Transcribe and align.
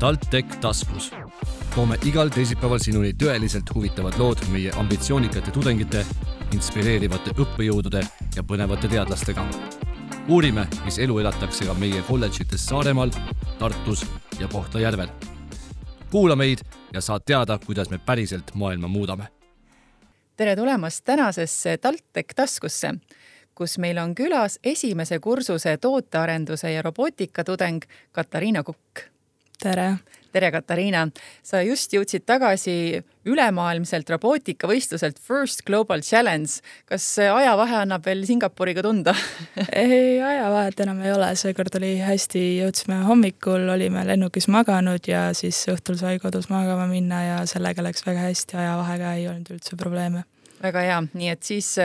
TalTech 0.00 0.56
taskus. 0.60 1.12
toome 1.74 1.96
igal 2.08 2.30
teisipäeval 2.32 2.78
sinuni 2.80 3.10
tõeliselt 3.22 3.68
huvitavad 3.74 4.14
lood 4.18 4.40
meie 4.48 4.70
ambitsioonikate 4.80 5.52
tudengite, 5.52 6.06
inspireerivate 6.56 7.34
õppejõudude 7.36 8.00
ja 8.36 8.42
põnevate 8.42 8.88
teadlastega. 8.88 9.44
uurime, 10.28 10.66
mis 10.84 10.98
elu 10.98 11.18
elatakse 11.18 11.66
ka 11.68 11.74
meie 11.74 12.00
kolledžites 12.08 12.64
Saaremaal, 12.66 13.10
Tartus 13.58 14.06
ja 14.38 14.48
Kohtla-Järvel. 14.48 15.08
kuula 16.10 16.36
meid 16.36 16.58
ja 16.92 17.00
saad 17.00 17.22
teada, 17.26 17.58
kuidas 17.66 17.90
me 17.90 17.98
päriselt 17.98 18.54
maailma 18.54 18.88
muudame. 18.88 19.28
tere 20.36 20.56
tulemast 20.56 21.04
tänasesse 21.04 21.76
TalTech 21.76 22.34
taskusse 22.36 22.94
kus 23.54 23.78
meil 23.78 23.98
on 23.98 24.14
külas 24.14 24.58
esimese 24.64 25.18
kursuse 25.18 25.76
tootearenduse 25.76 26.72
ja 26.72 26.82
robootika 26.82 27.44
tudeng 27.44 27.82
Katariina 28.12 28.62
Kukk. 28.62 29.09
Tere! 29.60 29.98
tere, 30.30 30.48
Katariina! 30.54 31.06
sa 31.42 31.60
just 31.66 31.92
jõudsid 31.92 32.24
tagasi 32.28 33.00
ülemaailmselt 33.28 34.08
robootikavõistluselt 34.14 35.18
First 35.20 35.64
Global 35.66 36.04
Challenge. 36.06 36.48
kas 36.88 37.06
ajavahe 37.20 37.80
annab 37.82 38.06
veel 38.06 38.24
Singapuriga 38.28 38.84
tunda 38.86 39.14
ei, 39.82 40.20
ajavahet 40.22 40.80
enam 40.86 41.02
ei 41.04 41.12
ole, 41.12 41.32
seekord 41.36 41.76
oli 41.80 41.96
hästi, 42.00 42.44
jõudsime 42.62 43.02
hommikul, 43.08 43.68
olime 43.74 44.06
lennukis 44.08 44.48
maganud 44.48 45.10
ja 45.10 45.28
siis 45.36 45.60
õhtul 45.72 46.00
sai 46.00 46.18
kodus 46.22 46.48
magama 46.52 46.88
minna 46.90 47.22
ja 47.26 47.40
sellega 47.50 47.84
läks 47.84 48.06
väga 48.06 48.28
hästi, 48.30 48.60
ajavahega 48.64 49.16
ei 49.18 49.28
olnud 49.32 49.56
üldse 49.58 49.76
probleeme. 49.80 50.24
Väga 50.62 50.82
hea, 50.86 50.98
nii 51.14 51.30
et 51.32 51.46
siis 51.46 51.76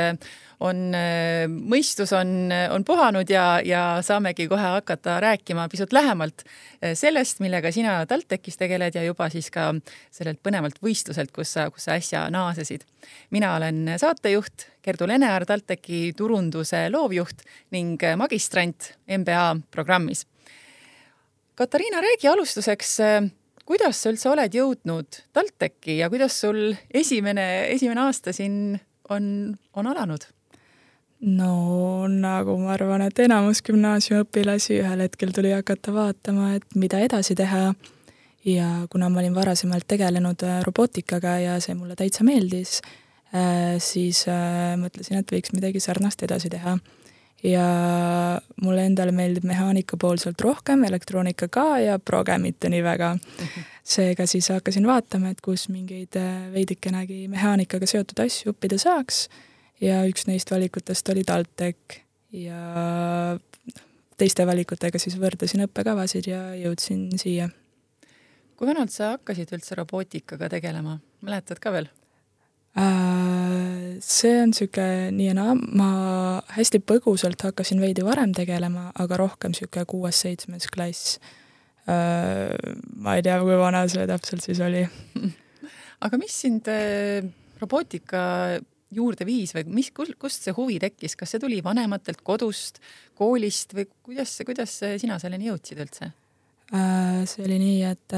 on, 0.63 0.79
äh, 0.95 1.45
mõistus 1.49 2.13
on, 2.15 2.51
on 2.71 2.85
puhanud 2.87 3.29
ja, 3.29 3.59
ja 3.65 3.83
saamegi 4.05 4.47
kohe 4.51 4.71
hakata 4.77 5.17
rääkima 5.23 5.67
pisut 5.71 5.93
lähemalt 5.93 6.45
äh, 6.45 6.93
sellest, 6.97 7.41
millega 7.43 7.71
sina 7.75 7.97
TalTechis 8.09 8.57
tegeled 8.57 8.95
ja 8.95 9.03
juba 9.05 9.29
siis 9.33 9.49
ka 9.53 9.71
sellelt 10.13 10.41
põnevalt 10.43 10.79
võistluselt, 10.83 11.33
kus 11.35 11.55
sa, 11.57 11.69
kus 11.73 11.87
sa 11.87 11.97
äsja 11.99 12.25
naasesid. 12.33 12.85
mina 13.31 13.55
olen 13.55 13.95
saatejuht 13.99 14.69
Gerdu 14.83 15.07
Lenear, 15.07 15.45
TalTechi 15.45 16.13
turunduse 16.17 16.89
loovjuht 16.89 17.41
ning 17.71 18.01
magistrant 18.17 18.93
MBA 19.07 19.55
programmis. 19.71 20.25
Katariina, 21.55 22.01
räägi 22.03 22.27
alustuseks 22.27 22.99
kuidas 23.65 24.01
sa 24.01 24.13
üldse 24.13 24.29
oled 24.29 24.55
jõudnud 24.55 25.21
TalTechi 25.33 25.99
ja 25.99 26.09
kuidas 26.13 26.37
sul 26.41 26.75
esimene, 26.93 27.67
esimene 27.73 28.05
aasta 28.05 28.33
siin 28.35 28.79
on, 29.09 29.27
on 29.73 29.87
alanud? 29.87 30.27
no 31.25 32.07
nagu 32.11 32.57
ma 32.59 32.73
arvan, 32.75 33.05
et 33.07 33.19
enamus 33.23 33.63
gümnaasiumiõpilasi 33.65 34.79
ühel 34.81 35.05
hetkel 35.05 35.31
tuli 35.33 35.53
hakata 35.55 35.93
vaatama, 35.95 36.53
et 36.59 36.75
mida 36.75 36.99
edasi 37.01 37.35
teha. 37.35 37.73
ja 38.45 38.85
kuna 38.91 39.09
ma 39.09 39.19
olin 39.23 39.33
varasemalt 39.33 39.87
tegelenud 39.89 40.43
äh, 40.45 40.59
robootikaga 40.61 41.39
ja 41.41 41.55
see 41.59 41.73
mulle 41.73 41.95
täitsa 41.97 42.21
meeldis, 42.23 42.77
äh, 43.33 43.79
siis 43.81 44.27
äh, 44.29 44.75
mõtlesin, 44.77 45.17
et 45.17 45.31
võiks 45.33 45.49
midagi 45.55 45.81
sarnast 45.81 46.21
edasi 46.23 46.51
teha. 46.53 46.75
Ja 47.45 47.65
mulle 48.61 48.85
endale 48.89 49.13
meeldib 49.15 49.45
mehaanika 49.45 49.97
poolselt 50.01 50.41
rohkem, 50.41 50.83
elektroonika 50.87 51.47
ka 51.51 51.65
ja 51.83 51.99
proge 51.99 52.37
mitte 52.41 52.69
nii 52.73 52.83
väga. 52.83 53.15
seega 53.85 54.25
siis 54.25 54.49
hakkasin 54.49 54.87
vaatama, 54.87 55.29
et 55.29 55.41
kus 55.45 55.67
mingeid 55.69 56.17
veidikenegi 56.53 57.27
mehaanikaga 57.29 57.85
seotud 57.85 58.23
asju 58.23 58.55
õppida 58.55 58.79
saaks 58.81 59.27
ja 59.81 59.99
üks 60.09 60.25
neist 60.25 60.51
valikutest 60.51 61.09
oli 61.13 61.23
TalTech 61.23 61.99
ja 62.33 63.37
teiste 64.17 64.47
valikutega 64.47 64.99
siis 65.01 65.19
võrdlesin 65.21 65.67
õppekavasid 65.67 66.31
ja 66.31 66.41
jõudsin 66.57 67.11
siia. 67.19 67.49
kui 68.55 68.67
vanalt 68.67 68.91
sa 68.91 69.15
hakkasid 69.15 69.51
üldse 69.53 69.75
robootikaga 69.75 70.49
tegelema, 70.49 70.97
mäletad 71.21 71.59
ka 71.59 71.75
veel? 71.75 71.91
Äh, 72.75 73.95
see 74.03 74.33
on 74.41 74.51
niisugune 74.51 75.13
nii 75.15 75.29
ja 75.29 75.33
naa, 75.37 75.53
ma 75.55 75.89
hästi 76.57 76.81
põgusalt 76.83 77.45
hakkasin 77.47 77.79
veidi 77.79 78.03
varem 78.03 78.33
tegelema, 78.35 78.89
aga 78.99 79.19
rohkem 79.21 79.53
niisugune 79.53 79.87
kuues-seitsmes 79.87 80.67
klass. 80.73 81.15
Äh, 81.87 82.51
ma 82.99 83.15
ei 83.15 83.23
tea, 83.23 83.37
kui 83.39 83.55
vana 83.61 83.85
see 83.87 84.03
täpselt 84.09 84.43
siis 84.43 84.59
oli 84.65 84.81
aga 86.05 86.19
mis 86.19 86.35
sind 86.43 86.67
äh, 86.67 87.23
robootika 87.61 88.25
juurde 88.95 89.27
viis 89.27 89.55
või 89.55 89.69
mis, 89.79 89.93
kust 89.95 90.43
see 90.43 90.55
huvi 90.57 90.75
tekkis, 90.83 91.15
kas 91.15 91.31
see 91.31 91.43
tuli 91.45 91.61
vanematelt, 91.63 92.19
kodust, 92.27 92.83
koolist 93.15 93.71
või 93.77 93.87
kuidas, 94.03 94.35
kuidas 94.43 94.75
sina 94.99 95.15
selleni 95.21 95.47
jõudsid 95.47 95.79
üldse? 95.79 96.11
See 96.65 97.43
oli 97.45 97.57
nii, 97.61 97.81
et 97.85 98.15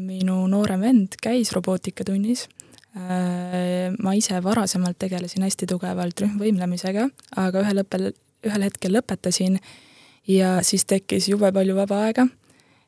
minu 0.00 0.38
noorem 0.48 0.86
vend 0.86 1.16
käis 1.20 1.50
robootikatunnis. 1.52 2.46
Äh, 2.94 3.90
ma 3.98 4.12
ise 4.14 4.38
varasemalt 4.38 5.00
tegelesin 5.02 5.42
hästi 5.42 5.66
tugevalt 5.66 6.20
rühmvõimlemisega, 6.22 7.08
aga 7.42 7.64
ühel 7.64 7.82
õppel, 7.82 8.12
ühel 8.46 8.64
hetkel 8.68 8.94
lõpetasin 8.94 9.56
ja 10.30 10.60
siis 10.62 10.86
tekkis 10.86 11.26
jube 11.32 11.50
palju 11.56 11.74
vaba 11.74 12.04
aega 12.04 12.28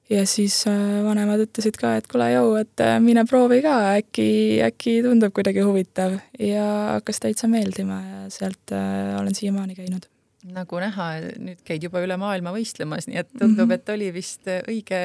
ja 0.07 0.23
siis 0.31 0.61
äh, 0.71 1.01
vanemad 1.03 1.43
ütlesid 1.43 1.75
ka, 1.81 1.97
et 1.99 2.07
kuule, 2.07 2.29
jõu, 2.37 2.55
et 2.61 2.85
äh, 2.87 3.01
mine 3.03 3.27
proovi 3.27 3.59
ka, 3.67 3.75
äkki, 3.97 4.29
äkki 4.69 5.01
tundub 5.09 5.35
kuidagi 5.35 5.67
huvitav 5.67 6.15
ja 6.39 6.69
hakkas 6.93 7.19
täitsa 7.27 7.51
meeldima 7.51 7.99
ja 8.05 8.23
sealt 8.31 8.77
olen 8.77 9.35
siiamaani 9.35 9.75
käinud. 9.75 10.07
nagu 10.55 10.85
näha, 10.87 11.11
nüüd 11.43 11.67
käid 11.67 11.83
juba 11.83 11.99
üle 12.07 12.15
maailma 12.15 12.55
võistlemas, 12.55 13.11
nii 13.11 13.25
et 13.25 13.33
tundub 13.35 13.67
-hmm. 13.67 13.75
et 13.75 13.95
oli 13.99 14.15
vist 14.15 14.47
õige, 14.47 15.03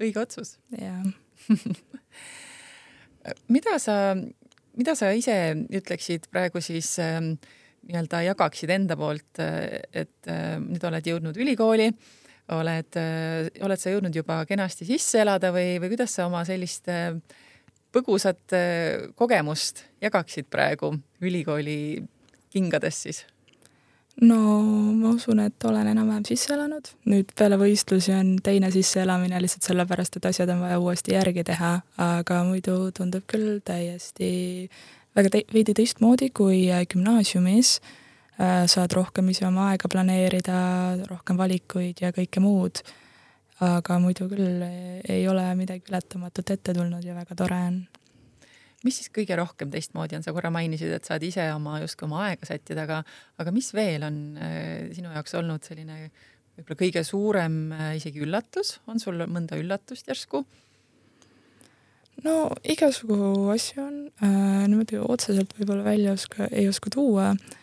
õige 0.00 0.24
otsus. 0.24 0.56
jah 0.72 1.04
mida 3.52 3.78
sa, 3.82 4.16
mida 4.78 4.94
sa 4.98 5.10
ise 5.12 5.34
ütleksid 5.74 6.30
praegu 6.32 6.62
siis 6.64 6.94
äh, 7.02 7.20
nii-öelda 7.88 8.22
jagaksid 8.30 8.70
enda 8.74 8.96
poolt, 8.98 9.38
et 9.38 10.30
äh, 10.30 10.56
nüüd 10.62 10.84
oled 10.88 11.12
jõudnud 11.12 11.38
ülikooli 11.42 11.90
äh,, 11.92 12.16
oled, 12.56 12.96
äh, 12.96 13.48
oled 13.64 13.80
sa 13.80 13.92
jõudnud 13.92 14.14
juba 14.16 14.40
kenasti 14.48 14.86
sisse 14.88 15.22
elada 15.22 15.50
või, 15.54 15.76
või 15.82 15.92
kuidas 15.92 16.14
sa 16.16 16.26
oma 16.28 16.44
sellist 16.48 16.88
äh, 16.92 17.12
põgusat 17.94 18.56
äh, 18.56 19.08
kogemust 19.18 19.84
jagaksid 20.04 20.48
praegu 20.52 20.94
ülikooli 21.24 21.78
kingades 22.52 23.02
siis? 23.06 23.24
No 24.20 24.38
ma 24.98 25.12
usun, 25.14 25.40
et 25.44 25.64
olen 25.64 25.86
enam-vähem 25.92 26.24
sisse 26.26 26.54
elanud, 26.54 26.88
nüüd 27.10 27.30
peale 27.38 27.58
võistlusi 27.60 28.14
on 28.16 28.36
teine 28.42 28.72
sisseelamine 28.74 29.38
lihtsalt 29.42 29.68
sellepärast, 29.70 30.18
et 30.18 30.26
asjad 30.32 30.50
on 30.54 30.64
vaja 30.66 30.80
uuesti 30.82 31.14
järgi 31.14 31.44
teha, 31.46 31.76
aga 32.02 32.42
muidu 32.48 32.90
tundub 32.96 33.26
küll 33.30 33.60
täiesti 33.64 34.68
väga 35.16 35.30
te 35.34 35.44
veidi 35.54 35.74
teistmoodi 35.78 36.32
kui 36.34 36.66
gümnaasiumis 36.90 37.78
Äh, 38.38 38.68
saad 38.70 38.92
rohkem 38.94 39.32
ise 39.32 39.48
oma 39.48 39.72
aega 39.72 39.88
planeerida, 39.90 40.58
rohkem 41.08 41.38
valikuid 41.40 41.98
ja 42.04 42.14
kõike 42.14 42.42
muud. 42.42 42.82
aga 43.58 43.96
muidu 43.98 44.28
küll 44.30 44.60
ei 45.10 45.24
ole 45.26 45.42
midagi 45.58 45.90
ületamatut 45.90 46.52
ette 46.54 46.70
tulnud 46.76 47.02
ja 47.02 47.16
väga 47.16 47.34
tore 47.34 47.56
on. 47.66 47.80
Mis 48.86 49.00
siis 49.00 49.10
kõige 49.14 49.36
rohkem 49.38 49.70
teistmoodi 49.72 50.18
on, 50.18 50.24
sa 50.24 50.34
korra 50.36 50.50
mainisid, 50.54 50.92
et 50.94 51.08
saad 51.08 51.24
ise 51.26 51.44
oma 51.54 51.80
justkui 51.82 52.06
oma 52.06 52.24
aega 52.28 52.46
sättida, 52.46 52.84
aga, 52.86 53.02
aga 53.42 53.54
mis 53.54 53.72
veel 53.74 54.06
on 54.06 54.18
äh, 54.38 54.88
sinu 54.94 55.10
jaoks 55.14 55.34
olnud 55.40 55.66
selline 55.66 55.98
võib-olla 56.58 56.78
kõige 56.84 57.04
suurem 57.06 57.60
äh, 57.74 57.92
isegi 57.98 58.22
üllatus, 58.26 58.76
on 58.90 59.02
sul 59.02 59.26
mõnda 59.26 59.58
üllatust 59.60 60.10
järsku? 60.10 60.44
no 62.24 62.34
igasugu 62.66 63.48
asju 63.54 63.82
on 63.84 63.98
äh,, 64.22 64.66
niimoodi 64.66 64.98
otseselt 65.02 65.54
võib-olla 65.58 65.86
välja 65.86 66.14
oska, 66.18 66.48
ei 66.50 66.66
oska 66.70 66.90
tuua. 66.94 67.32
äh,, 67.34 67.57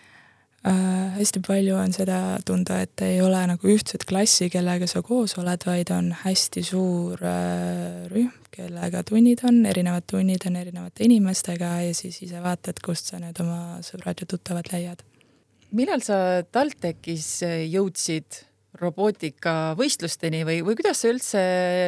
äh, 0.67 1.17
hästi 1.17 1.41
palju 1.45 1.75
on 1.79 1.93
seda 1.95 2.19
tunda, 2.45 2.79
et 2.85 3.01
ei 3.05 3.19
ole 3.23 3.41
nagu 3.51 3.69
ühtset 3.71 4.05
klassi, 4.09 4.49
kellega 4.53 4.87
sa 4.89 5.01
koos 5.05 5.37
oled, 5.41 5.65
vaid 5.67 5.91
on 5.95 6.11
hästi 6.23 6.63
suur 6.65 7.21
äh, 7.21 8.05
rühm, 8.11 8.33
kellega 8.55 9.03
tunnid 9.07 9.43
on, 9.47 9.63
erinevad 9.69 10.07
tunnid 10.11 10.47
on 10.49 10.59
erinevate 10.61 11.05
inimestega 11.05 11.75
ja 11.85 11.93
siis 11.97 12.21
ise 12.25 12.41
vaatad, 12.43 12.81
kust 12.83 13.11
sa 13.11 13.21
need 13.21 13.39
oma 13.43 13.79
sõbrad 13.85 14.23
ja 14.23 14.29
tuttavad 14.29 14.71
leiad. 14.73 15.05
millal 15.75 16.03
sa 16.05 16.43
TalTechis 16.51 17.29
jõudsid 17.71 18.45
robootikavõistlusteni 18.79 20.43
või, 20.47 20.61
või 20.65 20.77
kuidas 20.79 21.01
sa 21.01 21.11
üldse 21.11 21.41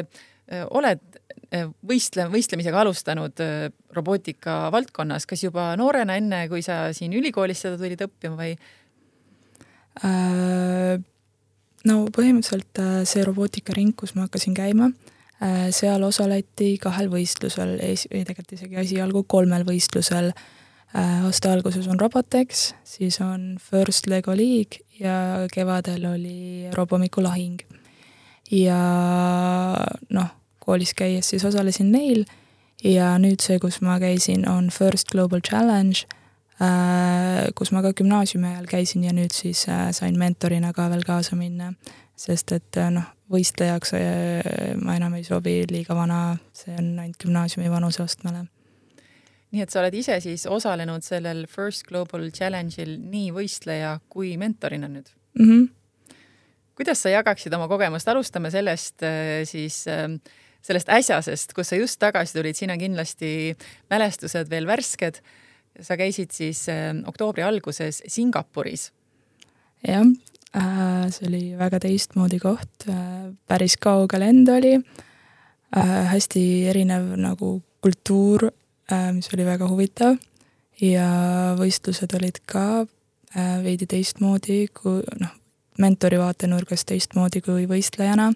äh, 0.04 0.64
oled 0.70 1.02
äh, 1.02 1.07
võistle, 1.88 2.28
võistlemisega 2.32 2.82
alustanud 2.82 3.40
äh, 3.44 3.70
robootika 3.96 4.68
valdkonnas, 4.74 5.26
kas 5.30 5.46
juba 5.46 5.70
noorena, 5.80 6.18
enne 6.20 6.44
kui 6.52 6.64
sa 6.66 6.88
siin 6.96 7.14
ülikoolis 7.16 7.62
seda 7.64 7.80
tulid 7.80 8.04
õppima 8.04 8.36
või 8.40 8.56
äh,? 10.04 10.98
no 11.88 12.02
põhimõtteliselt 12.12 12.82
äh, 12.84 13.02
see 13.08 13.24
robootikaring, 13.24 13.96
kus 13.96 14.16
ma 14.18 14.26
hakkasin 14.26 14.58
käima 14.58 14.92
äh,, 14.92 15.70
seal 15.76 16.04
osaleti 16.04 16.76
kahel 16.84 17.08
võistlusel, 17.14 17.78
või 17.80 18.26
tegelikult 18.28 18.58
isegi 18.58 18.82
esialgu 18.84 19.24
kolmel 19.24 19.64
võistlusel 19.68 20.34
äh,. 20.34 21.24
aasta 21.24 21.54
alguses 21.56 21.88
on 21.88 22.00
Robotex, 22.02 22.74
siis 22.84 23.22
on 23.24 23.54
First 23.62 24.12
Lego 24.12 24.36
League 24.36 24.84
ja 25.00 25.48
kevadel 25.54 26.10
oli 26.12 26.68
Robomiku 26.76 27.24
lahing. 27.24 27.64
ja 28.52 28.82
noh 30.12 30.36
koolis 30.68 30.94
käies 30.98 31.32
siis 31.32 31.46
osalesin 31.48 31.92
neil 31.92 32.26
ja 32.84 33.14
nüüd 33.22 33.42
see, 33.44 33.60
kus 33.64 33.80
ma 33.82 33.98
käisin, 34.04 34.44
on 34.50 34.70
First 34.74 35.14
Global 35.14 35.42
Challenge, 35.42 36.04
kus 37.58 37.72
ma 37.74 37.84
ka 37.86 37.94
gümnaasiumi 37.98 38.52
ajal 38.52 38.68
käisin 38.70 39.06
ja 39.08 39.14
nüüd 39.16 39.34
siis 39.34 39.64
sain 39.68 40.20
mentorina 40.20 40.74
ka 40.76 40.90
veel 40.92 41.06
kaasa 41.08 41.40
minna. 41.40 41.74
sest 42.18 42.52
et 42.52 42.78
noh, 42.92 43.06
võistlejaks 43.30 43.94
ma 44.82 44.96
enam 44.98 45.14
ei 45.14 45.24
sobi, 45.24 45.62
liiga 45.70 45.96
vana, 45.96 46.38
see 46.54 46.74
on 46.74 46.96
ainult 47.00 47.20
gümnaasiumi 47.22 47.70
vanuseastmele 47.70 48.48
nii 49.54 49.64
et 49.64 49.72
sa 49.72 49.82
oled 49.82 49.96
ise 49.96 50.18
siis 50.24 50.46
osalenud 50.50 51.06
sellel 51.06 51.46
First 51.50 51.88
Global 51.88 52.28
Challenge'il 52.36 52.98
nii 53.00 53.32
võistleja 53.36 53.98
kui 54.12 54.36
mentorina 54.40 54.90
nüüd 54.92 55.08
mm? 55.40 55.46
-hmm. 55.46 56.18
kuidas 56.76 57.02
sa 57.02 57.14
jagaksid 57.14 57.54
oma 57.54 57.68
kogemust, 57.68 58.08
alustame 58.08 58.52
sellest 58.52 59.04
äh, 59.04 59.46
siis 59.46 59.86
ähm, 59.88 60.20
sellest 60.62 60.90
äsjasest, 60.90 61.54
kus 61.56 61.72
sa 61.72 61.80
just 61.80 62.00
tagasi 62.00 62.38
tulid, 62.38 62.58
siin 62.58 62.74
on 62.74 62.82
kindlasti 62.82 63.56
mälestused 63.90 64.50
veel 64.50 64.68
värsked. 64.68 65.22
sa 65.82 65.94
käisid 65.98 66.32
siis 66.34 66.66
ähm, 66.70 67.04
oktoobri 67.06 67.44
alguses 67.44 68.04
Singapuris. 68.08 68.92
jah 69.88 70.06
äh,, 70.56 71.10
see 71.10 71.28
oli 71.28 71.44
väga 71.58 71.80
teistmoodi 71.80 72.40
koht 72.40 72.88
äh,, 72.90 73.34
päris 73.48 73.78
kauge 73.78 74.20
lend 74.20 74.50
oli 74.50 74.76
äh,, 74.78 76.08
hästi 76.14 76.68
erinev 76.70 77.14
nagu 77.16 77.62
kultuur 77.82 78.50
Äh, 78.92 79.12
mis 79.12 79.28
oli 79.36 79.44
väga 79.44 79.68
huvitav 79.68 80.16
ja 80.80 81.08
võistlused 81.60 82.14
olid 82.16 82.38
ka 82.48 82.86
äh, 82.86 83.58
veidi 83.60 83.84
teistmoodi 83.84 84.62
kui 84.72 85.02
noh, 85.20 85.34
mentori 85.84 86.16
vaatenurgast 86.22 86.88
teistmoodi 86.88 87.42
kui 87.44 87.66
võistlejana. 87.68 88.30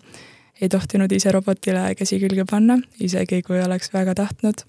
Ei 0.62 0.70
tohtinud 0.70 1.12
ise 1.12 1.32
robotile 1.34 1.92
käsi 1.98 2.20
külge 2.22 2.46
panna, 2.50 2.78
isegi 3.02 3.42
kui 3.46 3.62
oleks 3.62 3.94
väga 3.94 4.16
tahtnud. 4.16 4.66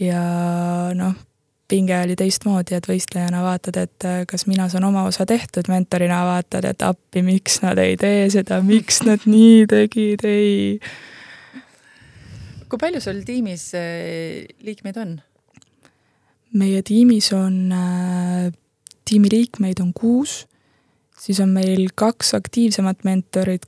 ja 0.00 0.20
noh, 0.94 1.14
pinge 1.68 1.96
oli 2.02 2.16
teistmoodi, 2.18 2.74
et 2.76 2.86
võistlejana 2.88 3.42
vaatad, 3.44 3.78
et 3.80 4.06
äh, 4.06 4.22
kas 4.28 4.46
mina 4.50 4.68
saan 4.68 4.84
oma 4.84 5.04
osa 5.08 5.26
tehtud, 5.26 5.70
mentorina 5.70 6.24
vaatad, 6.26 6.66
et 6.68 6.82
appi, 6.82 7.22
miks 7.22 7.60
nad 7.62 7.78
ei 7.78 7.96
tee 7.96 8.28
seda, 8.30 8.60
miks 8.62 9.02
nad 9.06 9.26
nii 9.26 9.66
tegid, 9.70 10.24
ei 10.28 10.80
kui 12.68 12.80
palju 12.80 13.00
sul 13.02 13.22
tiimis 13.26 13.68
äh, 13.78 14.42
liikmeid 14.66 14.98
on? 14.98 15.14
meie 16.54 16.82
tiimis 16.86 17.32
on 17.34 17.72
äh,, 17.74 18.50
tiimi 19.06 19.30
liikmeid 19.30 19.80
on 19.82 19.92
kuus, 19.94 20.44
siis 21.18 21.40
on 21.42 21.50
meil 21.54 21.88
kaks 21.98 22.34
aktiivsemat 22.38 23.02
mentorit 23.06 23.66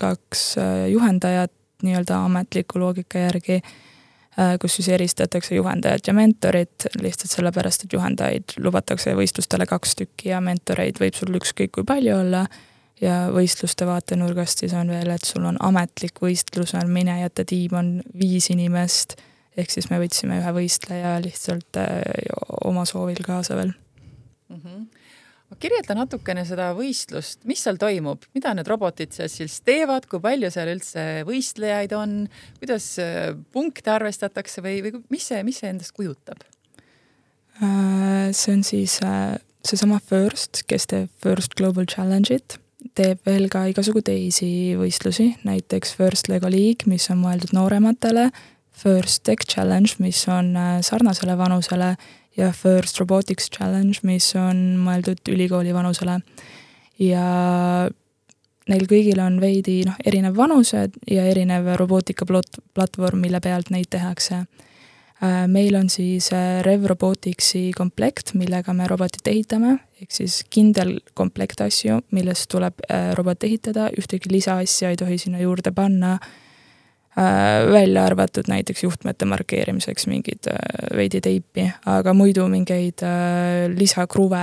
kaks 0.00 0.58
äh, 0.58 0.88
juhendajat 0.90 1.52
nii-öelda 1.82 2.24
ametliku 2.24 2.80
loogika 2.80 3.18
järgi 3.18 3.60
äh,, 3.60 4.56
kus 4.60 4.76
siis 4.76 4.88
eristatakse 4.88 5.54
juhendajat 5.54 6.06
ja 6.06 6.14
mentorit, 6.16 6.88
lihtsalt 7.02 7.32
sellepärast, 7.36 7.84
et 7.84 7.96
juhendajaid 7.96 8.56
lubatakse 8.64 9.14
võistlustele 9.16 9.66
kaks 9.68 9.96
tükki 10.02 10.32
ja 10.32 10.40
mentoreid 10.44 11.00
võib 11.00 11.16
sul 11.16 11.40
ükskõik 11.40 11.74
kui 11.78 11.88
palju 11.88 12.18
olla. 12.24 12.44
Ja 13.00 13.30
võistluste 13.32 13.86
vaatenurgast 13.88 14.60
siis 14.60 14.74
on 14.76 14.90
veel, 14.92 15.08
et 15.08 15.24
sul 15.24 15.46
on 15.48 15.56
ametlik 15.64 16.20
võistlus, 16.20 16.74
on 16.76 16.90
minejate 16.92 17.46
tiim 17.48 17.78
on 17.78 17.88
viis 18.12 18.50
inimest, 18.52 19.14
ehk 19.56 19.72
siis 19.72 19.88
me 19.88 19.96
võtsime 20.02 20.36
ühe 20.42 20.52
võistleja 20.52 21.14
lihtsalt 21.24 21.80
äh, 21.80 22.02
oma 22.68 22.84
soovil 22.84 23.22
kaasa 23.24 23.56
veel. 23.56 23.72
Mm. 24.52 24.60
-hmm 24.60 24.99
kirjelda 25.58 25.96
natukene 25.98 26.44
seda 26.46 26.70
võistlust, 26.76 27.42
mis 27.48 27.62
seal 27.64 27.80
toimub, 27.80 28.24
mida 28.36 28.52
need 28.54 28.70
robotid 28.70 29.14
seal 29.16 29.30
siis 29.32 29.58
teevad, 29.66 30.06
kui 30.10 30.22
palju 30.22 30.50
seal 30.54 30.70
üldse 30.72 31.04
võistlejaid 31.28 31.94
on, 31.98 32.16
kuidas 32.60 32.92
äh, 33.02 33.32
punkte 33.52 33.94
arvestatakse 33.96 34.62
või, 34.64 34.78
või 34.86 35.02
mis 35.10 35.26
see, 35.32 35.42
mis 35.46 35.60
see 35.62 35.72
endast 35.72 35.96
kujutab? 35.96 36.44
Äh, 37.60 38.30
see 38.36 38.54
on 38.54 38.64
siis 38.66 39.00
seesama 39.66 40.00
First, 40.06 40.64
kes 40.70 40.88
teeb 40.90 41.10
First 41.22 41.56
Global 41.58 41.88
Challenge'it. 41.90 42.58
Teeb 42.96 43.20
veel 43.28 43.50
ka 43.52 43.66
igasugu 43.68 44.00
teisi 44.04 44.72
võistlusi, 44.78 45.34
näiteks 45.44 45.92
First 45.98 46.30
Lego 46.32 46.48
League, 46.48 46.88
mis 46.88 47.10
on 47.12 47.20
mõeldud 47.20 47.52
noorematele, 47.56 48.30
First 48.80 49.26
Tech 49.28 49.44
Challenge, 49.44 49.98
mis 50.00 50.22
on 50.32 50.54
äh, 50.56 50.78
sarnasele 50.86 51.36
vanusele 51.36 51.94
ja 52.40 52.50
First 52.56 52.98
Robotics 53.00 53.50
Challenge, 53.52 54.00
mis 54.08 54.32
on 54.38 54.80
mõeldud 54.80 55.28
ülikooli 55.32 55.74
vanusele. 55.76 56.20
ja 57.00 57.24
neil 58.70 58.86
kõigil 58.88 59.20
on 59.22 59.38
veidi 59.42 59.80
noh, 59.86 59.96
erinev 60.06 60.36
vanused 60.38 60.96
ja 61.10 61.24
erinev 61.28 61.72
robootika 61.80 62.26
plot-, 62.28 62.60
platvorm, 62.76 63.22
mille 63.24 63.40
pealt 63.42 63.70
neid 63.74 63.90
tehakse. 63.90 64.44
Äh, 65.20 65.44
meil 65.52 65.76
on 65.76 65.90
siis 65.92 66.30
äh, 66.32 66.60
Rev 66.64 66.86
Roboticsi 66.88 67.70
komplekt, 67.76 68.32
millega 68.40 68.72
me 68.72 68.86
robotit 68.88 69.26
ehitame, 69.28 69.74
ehk 70.00 70.14
siis 70.16 70.38
kindel 70.48 70.94
komplekt 71.14 71.60
asju, 71.60 71.98
millest 72.16 72.48
tuleb 72.52 72.80
äh, 72.88 73.10
robot 73.18 73.44
ehitada, 73.44 73.90
ühtegi 74.00 74.32
lisaasja 74.32 74.94
ei 74.94 75.00
tohi 75.00 75.18
sinna 75.20 75.42
juurde 75.42 75.74
panna, 75.76 76.14
välja 77.72 78.04
arvatud 78.08 78.48
näiteks 78.48 78.82
juhtmete 78.82 79.26
markeerimiseks 79.28 80.06
mingid 80.08 80.48
veidi 80.96 81.20
teipi, 81.20 81.66
aga 81.86 82.14
muidu 82.16 82.46
mingeid 82.48 83.04
lisakruve, 83.74 84.42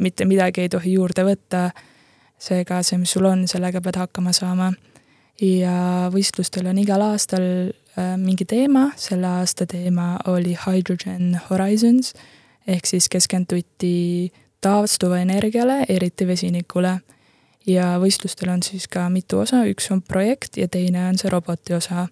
mitte 0.00 0.24
midagi 0.24 0.64
ei 0.64 0.72
tohi 0.72 0.94
juurde 0.96 1.26
võtta, 1.26 1.68
seega 2.40 2.80
see, 2.82 2.98
mis 3.02 3.12
sul 3.16 3.28
on, 3.28 3.46
sellega 3.50 3.82
pead 3.84 4.00
hakkama 4.00 4.32
saama. 4.32 4.72
ja 5.42 6.10
võistlustel 6.14 6.68
on 6.70 6.78
igal 6.78 7.02
aastal 7.02 7.44
Äh, 7.94 8.16
mingi 8.18 8.42
teema, 8.44 8.88
selle 8.98 9.28
aasta 9.38 9.68
teema 9.70 10.16
oli 10.26 10.56
Hydrogen 10.58 11.36
Horizons 11.46 12.10
ehk 12.66 12.88
siis 12.90 13.06
keskenduti 13.08 14.32
taastuva 14.64 15.20
energiale, 15.22 15.84
eriti 15.88 16.26
vesinikule. 16.26 16.96
Ja 17.66 17.94
võistlustel 18.00 18.50
on 18.52 18.62
siis 18.62 18.88
ka 18.88 19.08
mitu 19.12 19.40
osa, 19.44 19.64
üks 19.68 19.90
on 19.92 20.02
projekt 20.02 20.58
ja 20.60 20.68
teine 20.68 21.08
on 21.08 21.18
see 21.18 21.30
roboti 21.32 21.74
osa. 21.74 22.08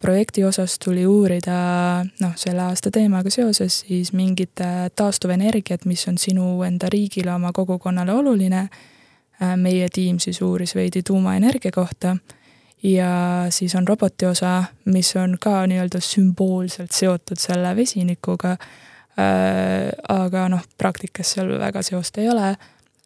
projekti 0.00 0.44
osas 0.44 0.78
tuli 0.78 1.06
uurida 1.06 2.04
noh, 2.20 2.32
selle 2.36 2.62
aasta 2.62 2.90
teemaga 2.90 3.30
seoses 3.30 3.80
siis 3.80 4.12
mingit 4.12 4.60
taastuvenergiat, 4.96 5.84
mis 5.84 6.08
on 6.08 6.18
sinu 6.18 6.62
enda 6.62 6.88
riigile, 6.88 7.34
oma 7.34 7.52
kogukonnale 7.52 8.12
oluline. 8.12 8.68
Äh, 9.42 9.56
meie 9.56 9.88
tiim 9.88 10.18
siis 10.18 10.42
uuris 10.42 10.74
veidi 10.74 11.02
tuumaenergia 11.02 11.70
kohta 11.72 12.16
ja 12.82 13.46
siis 13.50 13.74
on 13.74 13.88
roboti 13.88 14.26
osa, 14.26 14.64
mis 14.84 15.16
on 15.16 15.36
ka 15.40 15.66
nii-öelda 15.66 16.00
sümboolselt 16.00 16.92
seotud 16.92 17.38
selle 17.38 17.76
vesinikuga 17.76 18.50
äh,, 18.50 19.90
aga 20.08 20.48
noh, 20.48 20.64
praktikas 20.78 21.34
seal 21.36 21.58
väga 21.58 21.82
seost 21.82 22.18
ei 22.18 22.28
ole. 22.28 22.54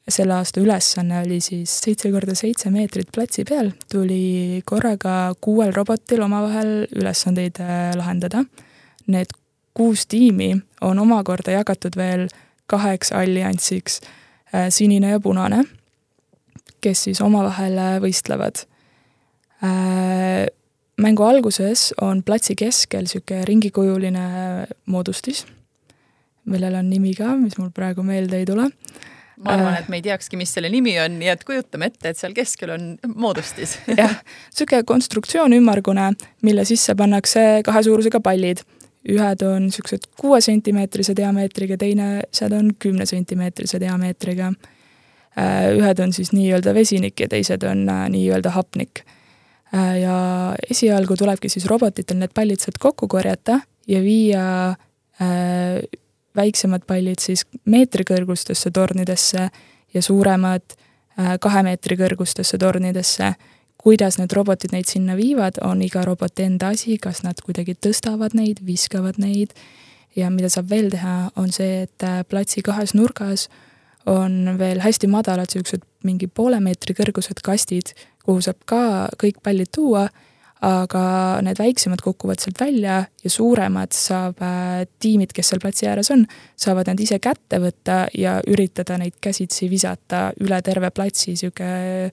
Selle 0.09 0.35
aasta 0.37 0.61
ülesanne 0.61 1.23
oli 1.25 1.41
siis 1.41 1.73
seitse 1.85 2.11
korda 2.13 2.35
seitse 2.37 2.71
meetrit 2.71 3.09
platsi 3.15 3.45
peal, 3.49 3.71
tuli 3.93 4.63
korraga 4.69 5.35
kuuel 5.41 5.73
robotil 5.77 6.23
omavahel 6.27 6.85
ülesandeid 6.93 7.61
äh, 7.65 7.95
lahendada. 7.97 8.45
Need 9.07 9.33
kuus 9.75 10.07
tiimi 10.07 10.55
on 10.81 10.99
omakorda 10.99 11.57
jagatud 11.57 11.97
veel 11.97 12.29
kaheks 12.67 13.13
alliansiks 13.13 14.01
äh,, 14.01 14.69
sinine 14.69 15.15
ja 15.15 15.21
punane, 15.21 15.65
kes 16.85 17.09
siis 17.09 17.25
omavahel 17.25 17.81
äh, 17.81 17.97
võistlevad 18.05 18.67
mängu 20.97 21.23
alguses 21.27 21.93
on 22.03 22.23
platsi 22.23 22.55
keskel 22.59 23.07
niisugune 23.07 23.45
ringikujuline 23.49 24.25
moodustis, 24.87 25.45
millel 26.51 26.77
on 26.79 26.91
nimi 26.91 27.15
ka, 27.17 27.35
mis 27.39 27.57
mul 27.59 27.73
praegu 27.75 28.05
meelde 28.07 28.43
ei 28.43 28.47
tule. 28.49 28.69
Ma 29.41 29.57
arvan, 29.57 29.73
äh, 29.73 29.81
et 29.83 29.91
me 29.93 29.99
ei 30.01 30.05
teakski, 30.07 30.39
mis 30.41 30.53
selle 30.55 30.71
nimi 30.73 30.95
on, 31.03 31.19
nii 31.21 31.33
et 31.33 31.45
kujutame 31.47 31.91
ette, 31.91 32.13
et 32.13 32.21
seal 32.21 32.37
keskel 32.37 32.75
on 32.75 32.87
moodustis 33.15 33.77
jah, 34.03 34.17
niisugune 34.53 34.85
konstruktsioon 34.89 35.57
ümmargune, 35.59 36.13
mille 36.47 36.67
sisse 36.69 36.97
pannakse 36.99 37.65
kahe 37.67 37.85
suurusega 37.87 38.23
pallid. 38.25 38.65
ühed 39.05 39.43
on 39.45 39.67
niisugused 39.67 40.07
kuue 40.17 40.39
sentimeetrise 40.41 41.13
diameetriga, 41.17 41.77
teised 41.77 42.55
on 42.57 42.71
kümne 42.81 43.05
sentimeetrise 43.07 43.81
diameetriga. 43.81 44.53
Äh, 45.37 45.75
ühed 45.77 45.99
on 46.01 46.13
siis 46.13 46.31
nii-öelda 46.33 46.73
vesinik 46.75 47.21
ja 47.21 47.29
teised 47.29 47.67
on 47.69 47.85
nii-öelda 47.85 48.55
hapnik 48.55 49.03
Äh, 49.75 50.01
ja 50.05 50.17
esialgu 50.71 51.17
tulebki 51.19 51.49
siis 51.51 51.67
robotitel 51.71 52.21
need 52.21 52.35
pallid 52.37 52.63
sealt 52.63 52.79
kokku 52.83 53.09
korjata 53.11 53.59
ja 53.91 54.03
viia 54.05 54.45
äh, 54.71 55.81
väiksemad 56.37 56.87
pallid 56.87 57.23
siis 57.23 57.47
meetri 57.65 58.05
kõrgustesse 58.09 58.71
tornidesse 58.75 59.49
ja 59.95 60.03
suuremad 60.03 60.63
äh, 60.75 61.37
kahe 61.41 61.63
meetri 61.63 61.97
kõrgustesse 62.01 62.59
tornidesse. 62.59 63.35
kuidas 63.85 64.17
need 64.17 64.33
robotid 64.33 64.73
neid 64.73 64.89
sinna 64.89 65.13
viivad, 65.17 65.59
on 65.61 65.83
iga 65.85 66.05
roboti 66.05 66.43
enda 66.43 66.71
asi, 66.73 66.97
kas 66.99 67.23
nad 67.23 67.37
kuidagi 67.45 67.75
tõstavad 67.75 68.33
neid, 68.33 68.63
viskavad 68.65 69.19
neid 69.21 69.53
ja 70.17 70.31
mida 70.31 70.49
saab 70.49 70.71
veel 70.71 70.89
teha, 70.91 71.31
on 71.37 71.53
see, 71.53 71.83
et 71.83 72.07
platsi 72.29 72.63
kahes 72.65 72.95
nurgas 72.95 73.49
on 74.07 74.57
veel 74.59 74.81
hästi 74.81 75.09
madalad, 75.13 75.53
niisugused 75.53 75.85
mingi 76.05 76.27
poole 76.27 76.61
meetri 76.65 76.95
kõrgused 76.97 77.41
kastid, 77.45 77.93
kuhu 78.25 78.41
saab 78.45 78.61
ka 78.69 78.81
kõik 79.21 79.43
pallid 79.45 79.69
tuua, 79.75 80.09
aga 80.65 81.05
need 81.45 81.59
väiksemad 81.61 82.01
kukuvad 82.05 82.41
sealt 82.41 82.61
välja 82.61 83.01
ja 83.25 83.31
suuremad 83.31 83.93
saab 83.97 84.41
äh, 84.45 84.85
tiimid, 85.03 85.35
kes 85.35 85.53
seal 85.53 85.63
platsi 85.63 85.89
ääres 85.91 86.11
on, 86.15 86.25
saavad 86.57 86.89
need 86.91 87.05
ise 87.05 87.19
kätte 87.23 87.61
võtta 87.63 88.05
ja 88.17 88.39
üritada 88.49 88.99
neid 89.01 89.19
käsitsi 89.23 89.69
visata 89.71 90.31
üle 90.41 90.61
terve 90.65 90.91
platsi 90.95 91.35
niisugune 91.35 92.11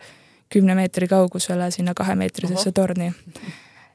kümne 0.51 0.75
meetri 0.75 1.07
kaugusele 1.07 1.69
sinna 1.71 1.93
kahemeetrisesse 1.95 2.73
torni. 2.75 3.07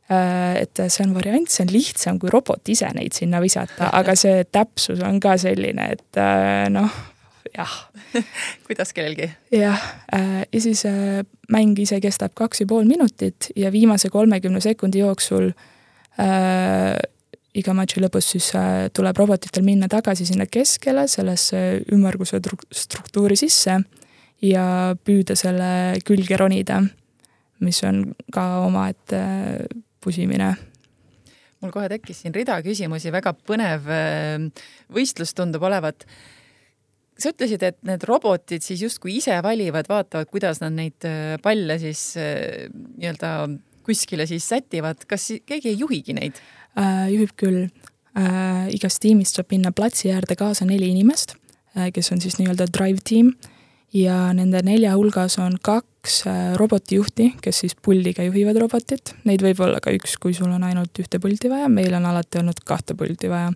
Äh, 0.07 0.63
et 0.63 0.81
see 0.87 1.05
on 1.05 1.13
variant, 1.17 1.51
see 1.51 1.67
on 1.67 1.73
lihtsam 1.75 2.21
kui 2.23 2.31
robot 2.33 2.71
ise 2.73 2.89
neid 2.95 3.17
sinna 3.17 3.43
visata, 3.43 3.91
aga 3.99 4.15
see 4.17 4.45
täpsus 4.49 5.03
on 5.05 5.21
ka 5.21 5.35
selline, 5.43 5.91
et 5.99 6.21
äh, 6.23 6.69
noh, 6.73 7.03
jah. 7.55 7.75
Kuidas 8.67 8.93
kellelgi? 8.97 9.31
jah, 9.53 9.83
äh, 10.15 10.45
ja 10.53 10.61
siis 10.61 10.85
äh, 10.89 11.25
mäng 11.53 11.79
ise 11.79 12.01
kestab 12.01 12.35
kaks 12.35 12.63
ja 12.63 12.67
pool 12.71 12.89
minutit 12.89 13.51
ja 13.57 13.73
viimase 13.73 14.11
kolmekümne 14.11 14.61
sekundi 14.61 15.03
jooksul 15.03 15.53
äh, 16.21 16.97
iga 17.57 17.75
matši 17.77 18.03
lõpus 18.05 18.33
siis 18.35 18.51
äh, 18.59 18.89
tuleb 18.95 19.19
robotitel 19.19 19.65
minna 19.67 19.89
tagasi 19.89 20.27
sinna 20.29 20.47
keskele, 20.51 21.07
sellesse 21.09 21.63
ümmarguse 21.95 22.41
struktuuri 22.75 23.39
sisse 23.39 23.81
ja 24.45 24.67
püüda 25.05 25.37
selle 25.39 25.71
külge 26.05 26.37
ronida, 26.37 26.83
mis 27.65 27.81
on 27.89 28.03
ka 28.33 28.47
omaette 28.67 29.21
pusimine. 30.05 30.53
Mul 31.65 31.73
kohe 31.73 31.89
tekkis 31.89 32.21
siin 32.23 32.35
rida 32.37 32.59
küsimusi, 32.63 33.09
väga 33.15 33.33
põnev 33.49 33.89
võistlus 34.93 35.33
tundub 35.35 35.65
olevat 35.65 36.05
sa 37.17 37.33
ütlesid, 37.33 37.63
et 37.65 37.79
need 37.89 38.05
robotid 38.09 38.65
siis 38.65 38.83
justkui 38.85 39.17
ise 39.21 39.39
valivad, 39.45 39.89
vaatavad, 39.89 40.29
kuidas 40.31 40.61
nad 40.63 40.77
neid 40.77 41.07
äh, 41.09 41.37
palle 41.43 41.79
siis 41.81 42.13
äh, 42.21 42.69
nii-öelda 42.73 43.33
kuskile 43.87 44.27
siis 44.27 44.47
sätivad, 44.49 45.07
kas 45.09 45.31
keegi 45.47 45.73
ei 45.73 45.81
juhigi 45.81 46.17
neid 46.17 46.39
äh,? 46.77 47.07
juhib 47.15 47.35
küll 47.39 47.67
äh,. 48.19 48.69
igast 48.75 49.01
tiimist 49.05 49.39
saab 49.39 49.53
minna 49.55 49.73
platsi 49.73 50.13
äärde 50.13 50.37
kaasa 50.39 50.69
neli 50.69 50.91
inimest 50.93 51.37
äh,, 51.77 51.91
kes 51.95 52.13
on 52.13 52.21
siis 52.21 52.41
nii-öelda 52.41 52.69
drive 52.75 53.05
tiim 53.07 53.33
ja 53.97 54.33
nende 54.37 54.61
nelja 54.67 54.97
hulgas 54.99 55.39
on 55.41 55.57
kaks 55.63 56.23
äh, 56.29 56.41
robotijuhti, 56.61 57.33
kes 57.41 57.65
siis 57.65 57.77
puldiga 57.79 58.27
juhivad 58.27 58.59
robotit. 58.61 59.15
Neid 59.25 59.45
võib 59.47 59.63
olla 59.65 59.81
ka 59.81 59.95
üks, 59.95 60.19
kui 60.21 60.35
sul 60.37 60.51
on 60.53 60.67
ainult 60.67 60.99
ühte 61.01 61.21
pulti 61.23 61.49
vaja, 61.53 61.71
meil 61.73 61.95
on 61.97 62.11
alati 62.11 62.43
olnud 62.43 62.61
kahte 62.67 62.99
pulti 62.99 63.33
vaja 63.33 63.55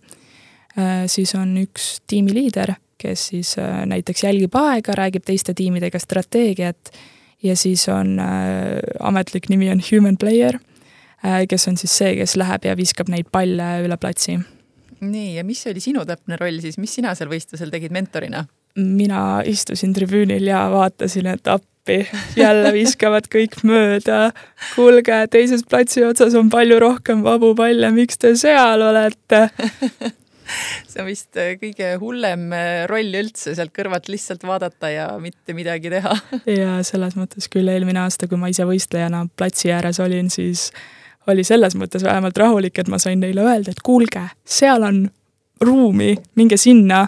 äh,. 0.78 1.04
siis 1.12 1.34
on 1.36 1.58
üks 1.60 1.98
tiimiliider 2.08 2.78
kes 3.00 3.26
siis 3.32 3.56
äh, 3.58 3.82
näiteks 3.88 4.24
jälgib 4.26 4.56
aega, 4.60 4.96
räägib 4.98 5.24
teiste 5.26 5.54
tiimidega 5.56 5.98
strateegiat 5.98 6.92
ja 7.42 7.56
siis 7.56 7.88
on 7.88 8.18
äh, 8.20 8.78
ametlik 9.00 9.48
nimi 9.48 9.70
on 9.72 9.82
human 9.90 10.16
player 10.20 10.58
äh,, 11.24 11.46
kes 11.48 11.68
on 11.68 11.80
siis 11.80 11.96
see, 12.02 12.14
kes 12.20 12.36
läheb 12.40 12.68
ja 12.68 12.76
viskab 12.76 13.08
neid 13.12 13.30
palle 13.32 13.72
üle 13.84 13.96
platsi. 14.00 14.38
nii, 15.00 15.34
ja 15.36 15.44
mis 15.44 15.66
oli 15.66 15.80
sinu 15.80 16.04
täpne 16.06 16.36
roll 16.40 16.60
siis, 16.60 16.78
mis 16.78 16.94
sina 17.00 17.14
seal 17.16 17.32
võistlusel 17.32 17.72
tegid 17.72 17.94
mentorina? 17.96 18.46
mina 18.76 19.42
istusin 19.46 19.92
tribüünil 19.96 20.46
ja 20.46 20.66
vaatasin, 20.70 21.26
et 21.26 21.48
appi, 21.48 22.04
jälle 22.36 22.72
viskavad 22.72 23.26
kõik 23.32 23.60
mööda. 23.66 24.30
kuulge, 24.74 25.24
teises 25.30 25.64
platsi 25.66 26.04
otsas 26.06 26.34
on 26.38 26.50
palju 26.50 26.78
rohkem 26.80 27.24
vabu 27.26 27.54
palle, 27.58 27.90
miks 27.94 28.18
te 28.18 28.34
seal 28.36 28.82
olete? 28.82 29.48
see 30.90 31.02
on 31.02 31.08
vist 31.08 31.38
äh, 31.40 31.54
kõige 31.60 31.92
hullem 32.00 32.48
äh, 32.56 32.84
roll 32.90 33.14
üldse, 33.20 33.54
sealt 33.56 33.74
kõrvalt 33.76 34.10
lihtsalt 34.12 34.44
vaadata 34.46 34.92
ja 34.92 35.06
mitte 35.22 35.54
midagi 35.56 35.92
teha. 35.92 36.16
ja 36.60 36.80
selles 36.86 37.16
mõttes 37.18 37.50
küll 37.52 37.70
eelmine 37.70 38.04
aasta, 38.04 38.28
kui 38.30 38.40
ma 38.40 38.50
ise 38.52 38.66
võistlejana 38.68 39.26
platsi 39.36 39.72
ääres 39.74 40.00
olin, 40.02 40.30
siis 40.32 40.70
oli 41.30 41.44
selles 41.46 41.76
mõttes 41.78 42.04
vähemalt 42.06 42.38
rahulik, 42.40 42.78
et 42.80 42.90
ma 42.90 42.98
sain 43.02 43.20
neile 43.22 43.44
öelda, 43.44 43.74
et 43.74 43.82
kuulge, 43.84 44.24
seal 44.48 44.84
on 44.86 45.04
ruumi, 45.60 46.14
minge 46.40 46.56
sinna. 46.60 47.04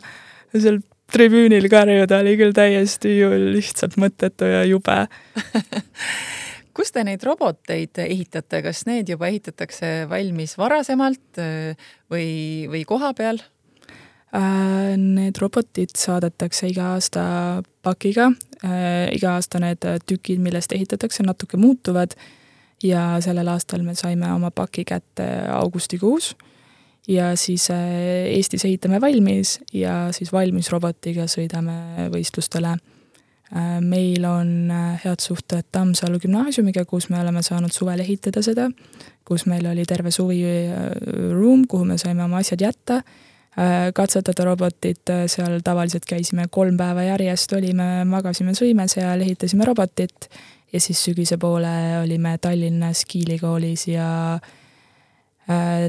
seal 0.53 0.83
tribüünil 1.13 1.69
karjuda 1.73 2.21
oli 2.23 2.37
küll 2.41 2.55
täiesti 2.57 3.19
ju 3.19 3.33
lihtsalt 3.57 3.99
mõttetu 4.01 4.49
ja 4.49 4.63
jube 4.69 5.03
kus 6.77 6.93
te 6.93 7.05
neid 7.07 7.23
roboteid 7.27 8.01
ehitate, 8.05 8.63
kas 8.65 8.85
need 8.89 9.11
juba 9.13 9.29
ehitatakse 9.31 9.93
valmis 10.11 10.57
varasemalt 10.61 11.41
äh, 11.43 11.89
või, 12.13 12.69
või 12.73 12.85
koha 12.89 13.13
peal? 13.17 13.41
Äh, 14.33 14.95
need 14.97 15.41
robotid 15.43 15.97
saadetakse 15.99 16.71
iga 16.73 16.93
aasta 16.95 17.25
pakiga, 17.85 18.31
äh, 18.65 19.11
iga 19.17 19.37
aasta 19.37 19.61
need 19.63 19.85
tükid, 20.09 20.41
millest 20.45 20.73
ehitatakse, 20.73 21.27
natuke 21.27 21.61
muutuvad. 21.61 22.17
Ja 22.83 23.21
sellel 23.23 23.47
aastal 23.47 23.85
me 23.87 23.93
saime 23.95 24.27
oma 24.35 24.51
paki 24.51 24.83
kätte 24.83 25.27
augustikuus. 25.55 26.33
Ja 27.07 27.29
siis 27.39 27.69
Eestis 27.71 28.65
ehitame 28.67 28.99
valmis 29.03 29.61
ja 29.75 30.09
siis 30.15 30.33
valmis 30.35 30.71
robotiga 30.71 31.29
sõidame 31.31 32.09
võistlustele 32.11 32.75
meil 33.81 34.25
on 34.25 34.71
äh, 34.71 35.01
head 35.05 35.21
suhted 35.21 35.67
Tammsalu 35.73 36.21
gümnaasiumiga, 36.23 36.85
kus 36.89 37.11
me 37.13 37.21
oleme 37.21 37.43
saanud 37.45 37.73
suvel 37.75 38.01
ehitada 38.01 38.43
seda, 38.43 38.71
kus 39.29 39.45
meil 39.51 39.67
oli 39.69 39.85
terve 39.89 40.11
suvi 40.15 40.41
äh, 40.45 40.89
ruum, 41.33 41.67
kuhu 41.69 41.85
me 41.85 41.99
saime 42.01 42.25
oma 42.25 42.41
asjad 42.43 42.65
jätta, 42.69 43.03
katsetada 43.93 44.47
robotit, 44.49 45.11
seal 45.29 45.59
tavaliselt 45.61 46.07
käisime 46.09 46.47
kolm 46.49 46.79
päeva 46.81 47.03
järjest, 47.05 47.53
olime, 47.53 48.07
magasime, 48.09 48.55
sõime 48.57 48.87
seal, 48.89 49.21
ehitasime 49.21 49.67
robotit. 49.69 50.31
Ja 50.73 50.81
siis 50.81 51.03
sügise 51.05 51.37
poole 51.37 51.69
olime 51.99 52.39
Tallinnas 52.41 53.05
Kiili 53.05 53.37
koolis 53.43 53.85
ja 53.93 54.07
äh, 54.39 54.47
Äh, 54.47 54.62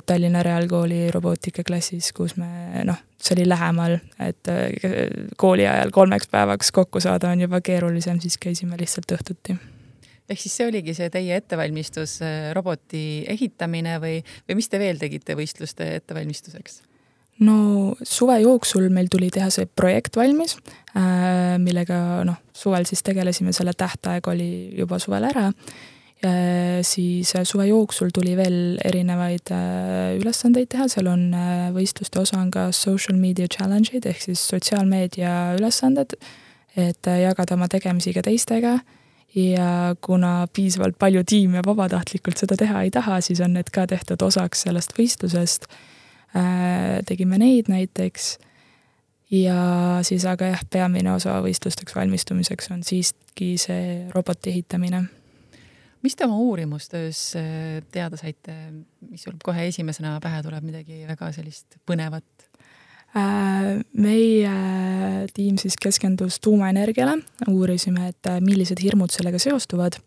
Tallinna 0.05 0.43
Reaalkooli 0.43 1.11
robootikaklassis, 1.13 2.09
kus 2.17 2.33
me 2.41 2.81
noh, 2.87 2.97
see 3.21 3.35
oli 3.37 3.45
lähemal, 3.49 3.99
et 4.25 4.49
äh, 4.49 4.71
kooli 5.37 5.67
ajal 5.69 5.93
kolmeks 5.93 6.27
päevaks 6.31 6.71
kokku 6.73 6.99
saada 7.03 7.29
on 7.29 7.43
juba 7.45 7.61
keerulisem, 7.61 8.17
siis 8.23 8.39
käisime 8.41 8.79
lihtsalt 8.79 9.13
õhtuti. 9.13 9.57
ehk 10.29 10.39
siis 10.39 10.57
see 10.57 10.67
oligi 10.67 10.95
see 10.97 11.11
teie 11.13 11.37
ettevalmistus, 11.37 12.17
äh, 12.25 12.49
roboti 12.57 13.25
ehitamine 13.29 13.99
või, 14.01 14.23
või 14.49 14.57
mis 14.57 14.73
te 14.73 14.81
veel 14.81 14.97
tegite 14.97 15.37
võistluste 15.37 15.93
ettevalmistuseks? 16.01 16.81
no 17.45 17.93
suve 18.01 18.39
jooksul 18.41 18.89
meil 18.89 19.07
tuli 19.11 19.29
teha 19.33 19.53
see 19.53 19.65
projekt 19.65 20.17
valmis, 20.17 20.57
millega 21.61 22.21
noh, 22.25 22.37
suvel 22.53 22.85
siis 22.85 23.01
tegelesime, 23.05 23.53
selle 23.53 23.73
tähtaeg 23.77 24.27
oli 24.29 24.51
juba 24.77 24.99
suvel 25.01 25.25
ära 25.29 25.47
Äh, 25.49 25.92
siis 26.81 27.35
äh, 27.35 27.43
suve 27.43 27.65
jooksul 27.67 28.09
tuli 28.13 28.35
veel 28.37 28.77
erinevaid 28.85 29.51
äh, 29.51 30.15
ülesandeid 30.19 30.69
teha, 30.71 30.87
seal 30.91 31.09
on 31.11 31.29
võistluste 31.75 32.21
osa 32.21 32.39
on 32.39 32.51
ka 32.53 32.69
social 32.75 33.17
media 33.19 33.49
challenge'id 33.51 34.05
ehk 34.07 34.21
siis 34.23 34.43
sotsiaalmeedia 34.53 35.55
ülesanded, 35.57 36.15
et 36.79 37.09
jagada 37.21 37.57
oma 37.57 37.67
tegemisi 37.69 38.13
ka 38.15 38.23
teistega. 38.25 38.77
Ja 39.33 39.95
kuna 40.01 40.45
piisavalt 40.53 40.99
palju 41.01 41.23
tiime 41.25 41.63
vabatahtlikult 41.65 42.37
seda 42.37 42.57
teha 42.57 42.83
ei 42.85 42.91
taha, 42.93 43.17
siis 43.25 43.41
on 43.41 43.55
need 43.57 43.71
ka 43.73 43.87
tehtud 43.89 44.21
osaks 44.21 44.61
sellest 44.67 44.93
võistlusest. 44.93 45.65
tegime 47.05 47.37
neid 47.41 47.69
näiteks. 47.69 48.37
Ja 49.33 49.99
siis 50.05 50.25
aga 50.29 50.51
jah, 50.53 50.61
peamine 50.69 51.13
osa 51.13 51.39
võistlusteks 51.41 51.95
valmistumiseks 51.97 52.71
on 52.73 52.85
siiski 52.85 53.55
see 53.57 54.05
roboti 54.13 54.53
ehitamine 54.53 55.07
mis 56.03 56.15
te 56.15 56.25
oma 56.27 56.37
uurimustöös 56.37 57.21
äh, 57.39 57.81
teada 57.91 58.19
saite, 58.19 58.55
mis 59.09 59.23
sul 59.23 59.37
kohe 59.43 59.67
esimesena 59.67 60.17
pähe 60.23 60.43
tuleb, 60.43 60.65
midagi 60.67 61.03
väga 61.07 61.31
sellist 61.35 61.79
põnevat? 61.89 62.27
Äh, 63.13 63.83
meie 63.93 64.53
tiim 65.35 65.57
siis 65.61 65.75
keskendus 65.81 66.39
tuumaenergiale, 66.41 67.19
uurisime, 67.51 68.09
et 68.09 68.31
äh, 68.31 68.39
millised 68.41 68.81
hirmud 68.81 69.13
sellega 69.13 69.39
seostuvad. 69.39 69.99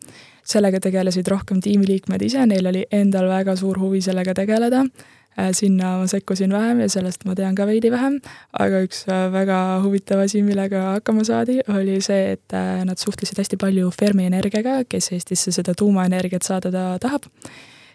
sellega 0.47 0.79
tegelesid 0.79 1.27
rohkem 1.27 1.59
tiimiliikmed 1.61 2.23
ise, 2.23 2.45
neil 2.47 2.67
oli 2.71 2.85
endal 2.95 3.27
väga 3.29 3.57
suur 3.59 3.79
huvi 3.83 4.01
sellega 4.01 4.35
tegeleda 4.35 4.85
Äh, 4.85 5.16
sinna 5.53 5.97
ma 6.01 6.07
sekkusin 6.09 6.53
vähem 6.53 6.81
ja 6.81 6.89
sellest 6.89 7.25
ma 7.29 7.35
tean 7.37 7.55
ka 7.55 7.67
veidi 7.69 7.91
vähem, 7.93 8.19
aga 8.59 8.81
üks 8.87 9.03
äh, 9.09 9.27
väga 9.33 9.59
huvitav 9.85 10.23
asi, 10.25 10.41
millega 10.43 10.83
hakkama 10.97 11.27
saadi, 11.29 11.59
oli 11.73 11.99
see, 12.05 12.33
et 12.37 12.57
äh, 12.57 12.85
nad 12.89 13.01
suhtlesid 13.01 13.39
hästi 13.43 13.59
palju 13.61 13.91
Fermi 13.93 14.27
Energiaga, 14.31 14.79
kes 14.89 15.13
Eestisse 15.13 15.53
seda 15.53 15.75
tuumaenergiat 15.77 16.47
saada 16.47 16.73
tahab. 17.03 17.29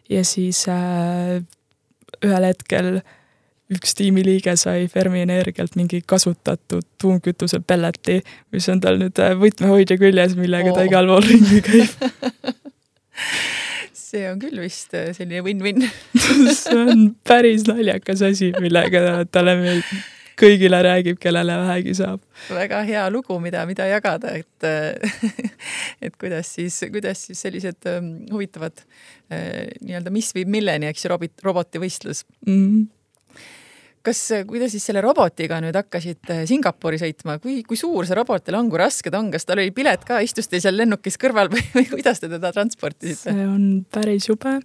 ja 0.10 0.24
siis 0.26 0.68
äh, 0.70 1.42
ühel 2.22 2.46
hetkel 2.46 3.02
üks 3.72 3.96
tiimiliige 3.96 4.56
sai 4.60 4.88
Fermi 4.92 5.24
Energialt 5.24 5.76
mingi 5.80 6.02
kasutatud 6.06 6.86
tuumkütuse 7.02 7.62
pelleti, 7.66 8.20
mis 8.52 8.70
on 8.70 8.84
tal 8.84 9.00
nüüd 9.02 9.18
võtmehoidja 9.18 9.98
küljes, 9.98 10.36
millega 10.38 10.74
oh. 10.74 10.78
ta 10.78 10.86
igal 10.86 11.10
pool 11.10 11.26
ringi 11.26 11.64
käib 11.66 11.90
see 13.98 14.24
on 14.30 14.40
küll 14.42 14.62
vist 14.64 14.96
äh, 14.98 15.12
selline 15.18 15.44
win-win 15.46 15.86
see 16.62 16.78
on 16.78 17.12
päris 17.28 17.68
naljakas 17.70 18.24
asi, 18.32 18.52
millega 18.62 19.22
talle 19.32 19.58
meeldib 19.60 20.10
kõigile 20.42 20.80
räägib, 20.82 21.20
kellele 21.22 21.56
vähegi 21.60 21.94
saab. 22.00 22.22
väga 22.50 22.82
hea 22.88 23.04
lugu, 23.14 23.38
mida, 23.44 23.66
mida 23.70 23.86
jagada, 23.90 24.34
et 24.40 24.66
et 26.06 26.16
kuidas 26.20 26.56
siis, 26.56 26.80
kuidas 26.94 27.28
siis 27.28 27.44
sellised 27.46 27.90
ähm, 27.92 28.14
huvitavad 28.32 28.82
äh, 29.32 29.70
nii-öelda 29.84 30.14
mis 30.14 30.32
viib 30.38 30.50
milleni, 30.52 30.90
eks 30.90 31.06
ju, 31.06 31.14
robot, 31.14 31.38
robotivõistlus 31.46 32.26
mm. 32.48 32.58
-hmm 32.58 32.90
kas, 34.06 34.22
kuidas 34.50 34.74
siis 34.76 34.86
selle 34.90 35.04
robotiga 35.06 35.62
nüüd 35.64 35.78
hakkasid 35.78 36.32
Singapuri 36.50 37.00
sõitma, 37.02 37.40
kui, 37.44 37.62
kui 37.68 37.80
suur 37.80 38.08
see 38.08 38.18
robot 38.18 38.46
teil 38.46 38.60
on, 38.60 38.70
kui 38.72 38.82
raske 38.82 39.14
ta 39.14 39.22
on, 39.22 39.32
kas 39.34 39.48
tal 39.48 39.62
oli 39.62 39.74
pilet 39.76 40.06
ka, 40.08 40.22
istus 40.26 40.52
teil 40.52 40.64
seal 40.64 40.78
lennukis 40.80 41.20
kõrval 41.22 41.52
või, 41.54 41.64
või 41.76 41.90
kuidas 41.96 42.24
te 42.24 42.32
teda 42.32 42.54
transportisite? 42.56 43.30
see 43.30 43.50
on 43.50 43.68
päris 43.92 44.30
jube 44.30 44.60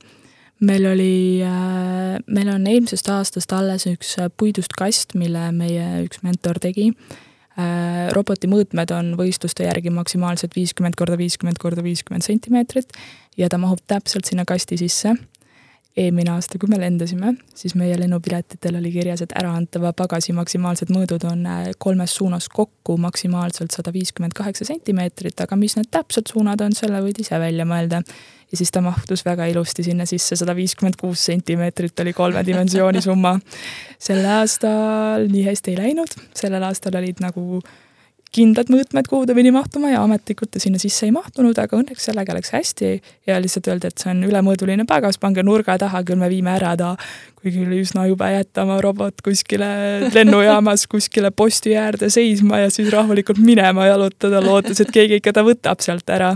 meil 0.61 0.87
oli, 0.87 1.43
äh, 1.45 2.17
meil 2.27 2.49
on 2.49 2.67
eelmisest 2.67 3.09
aastast 3.13 3.53
alles 3.53 3.87
üks 3.91 4.17
äh, 4.21 4.31
puidust 4.33 4.73
kast, 4.79 5.15
mille 5.19 5.51
meie 5.53 6.07
üks 6.07 6.23
mentor 6.25 6.61
tegi. 6.63 6.93
Äh, 7.57 8.09
roboti 8.17 8.49
mõõtmed 8.49 8.93
on 8.97 9.15
võistluste 9.21 9.67
järgi 9.69 9.93
maksimaalselt 9.93 10.57
viiskümmend 10.57 10.97
korda 10.97 11.17
viiskümmend 11.21 11.61
korda 11.61 11.85
viiskümmend 11.85 12.25
sentimeetrit 12.25 12.93
ja 13.41 13.49
ta 13.53 13.61
mahub 13.61 13.81
täpselt 13.89 14.29
sinna 14.29 14.45
kasti 14.49 14.77
sisse 14.81 15.15
eelmine 15.97 16.31
aasta, 16.35 16.59
kui 16.61 16.69
me 16.69 16.79
lendasime, 16.81 17.33
siis 17.57 17.75
meie 17.79 17.97
lennupiletitel 17.97 18.77
oli 18.77 18.91
kirjas, 18.93 19.23
et 19.25 19.33
äraantava 19.39 19.95
pagasi 19.97 20.35
maksimaalsed 20.37 20.93
mõõdud 20.93 21.25
on 21.31 21.47
äh, 21.49 21.71
kolmes 21.81 22.13
suunas 22.19 22.51
kokku 22.53 22.99
maksimaalselt 23.01 23.73
sada 23.73 23.93
viiskümmend 23.95 24.37
kaheksa 24.37 24.69
sentimeetrit, 24.69 25.41
aga 25.41 25.57
mis 25.57 25.79
need 25.79 25.89
täpsed 25.95 26.29
suunad 26.33 26.61
on, 26.65 26.77
selle 26.77 27.01
võid 27.05 27.23
ise 27.25 27.41
välja 27.41 27.65
mõelda. 27.69 28.03
ja 28.53 28.59
siis 28.61 28.71
ta 28.71 28.81
mahtus 28.85 29.25
väga 29.25 29.47
ilusti 29.51 29.83
sinna 29.83 30.05
sisse, 30.07 30.37
sada 30.37 30.55
viiskümmend 30.55 31.01
kuus 31.01 31.25
sentimeetrit 31.31 32.05
oli 32.05 32.13
kolme 32.13 32.45
dimensiooni 32.47 33.01
summa. 33.01 33.39
sel 33.99 34.25
aastal 34.37 35.27
nii 35.33 35.49
hästi 35.49 35.73
ei 35.73 35.81
läinud, 35.81 36.13
sellel 36.35 36.69
aastal 36.69 37.01
olid 37.01 37.25
nagu 37.25 37.63
kindlad 38.37 38.71
mõõtmed, 38.73 39.09
kuhu 39.11 39.27
ta 39.29 39.35
pidi 39.37 39.51
mahtuma 39.55 39.91
ja 39.93 40.03
ametlikult 40.05 40.53
ta 40.55 40.61
sinna 40.63 40.81
sisse 40.81 41.07
ei 41.09 41.13
mahtunud, 41.15 41.57
aga 41.59 41.79
õnneks 41.79 42.09
sellega 42.09 42.37
läks 42.37 42.53
hästi. 42.55 42.91
Ja 43.29 43.39
lihtsalt 43.43 43.71
öeldi, 43.73 43.91
et 43.91 44.03
see 44.03 44.13
on 44.13 44.23
ülemõõduline 44.29 44.87
pagas, 44.89 45.19
pange 45.23 45.45
nurga 45.47 45.79
taha, 45.81 46.03
küll 46.07 46.21
me 46.21 46.29
viime 46.33 46.53
ära 46.57 46.75
ta. 46.79 46.95
kuigi 47.41 47.63
oli 47.63 47.81
üsna 47.85 48.07
jube 48.09 48.27
jätta 48.33 48.65
oma 48.65 48.81
robot 48.83 49.23
kuskile 49.25 49.69
lennujaamas 50.15 50.87
kuskile 50.91 51.31
posti 51.31 51.77
äärde 51.79 52.11
seisma 52.11 52.65
ja 52.65 52.73
siis 52.75 52.91
rahulikult 52.91 53.39
minema 53.39 53.87
jalutada, 53.87 54.43
lootes, 54.43 54.81
et 54.83 54.91
keegi 54.91 55.21
ikka 55.21 55.33
ta 55.37 55.47
võtab 55.47 55.85
sealt 55.85 56.11
ära. 56.11 56.35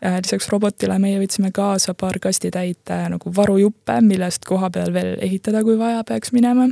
Lisaks 0.00 0.48
robotile 0.48 0.96
meie 0.98 1.18
võtsime 1.20 1.50
kaasa 1.52 1.92
paar 1.92 2.16
kastitäit 2.24 2.88
äh, 2.88 3.04
nagu 3.12 3.32
varujuppe, 3.36 3.98
millest 4.00 4.48
koha 4.48 4.70
peal 4.72 4.94
veel 4.94 5.18
ehitada, 5.20 5.60
kui 5.66 5.76
vaja 5.78 6.00
peaks 6.08 6.32
minema 6.32 6.70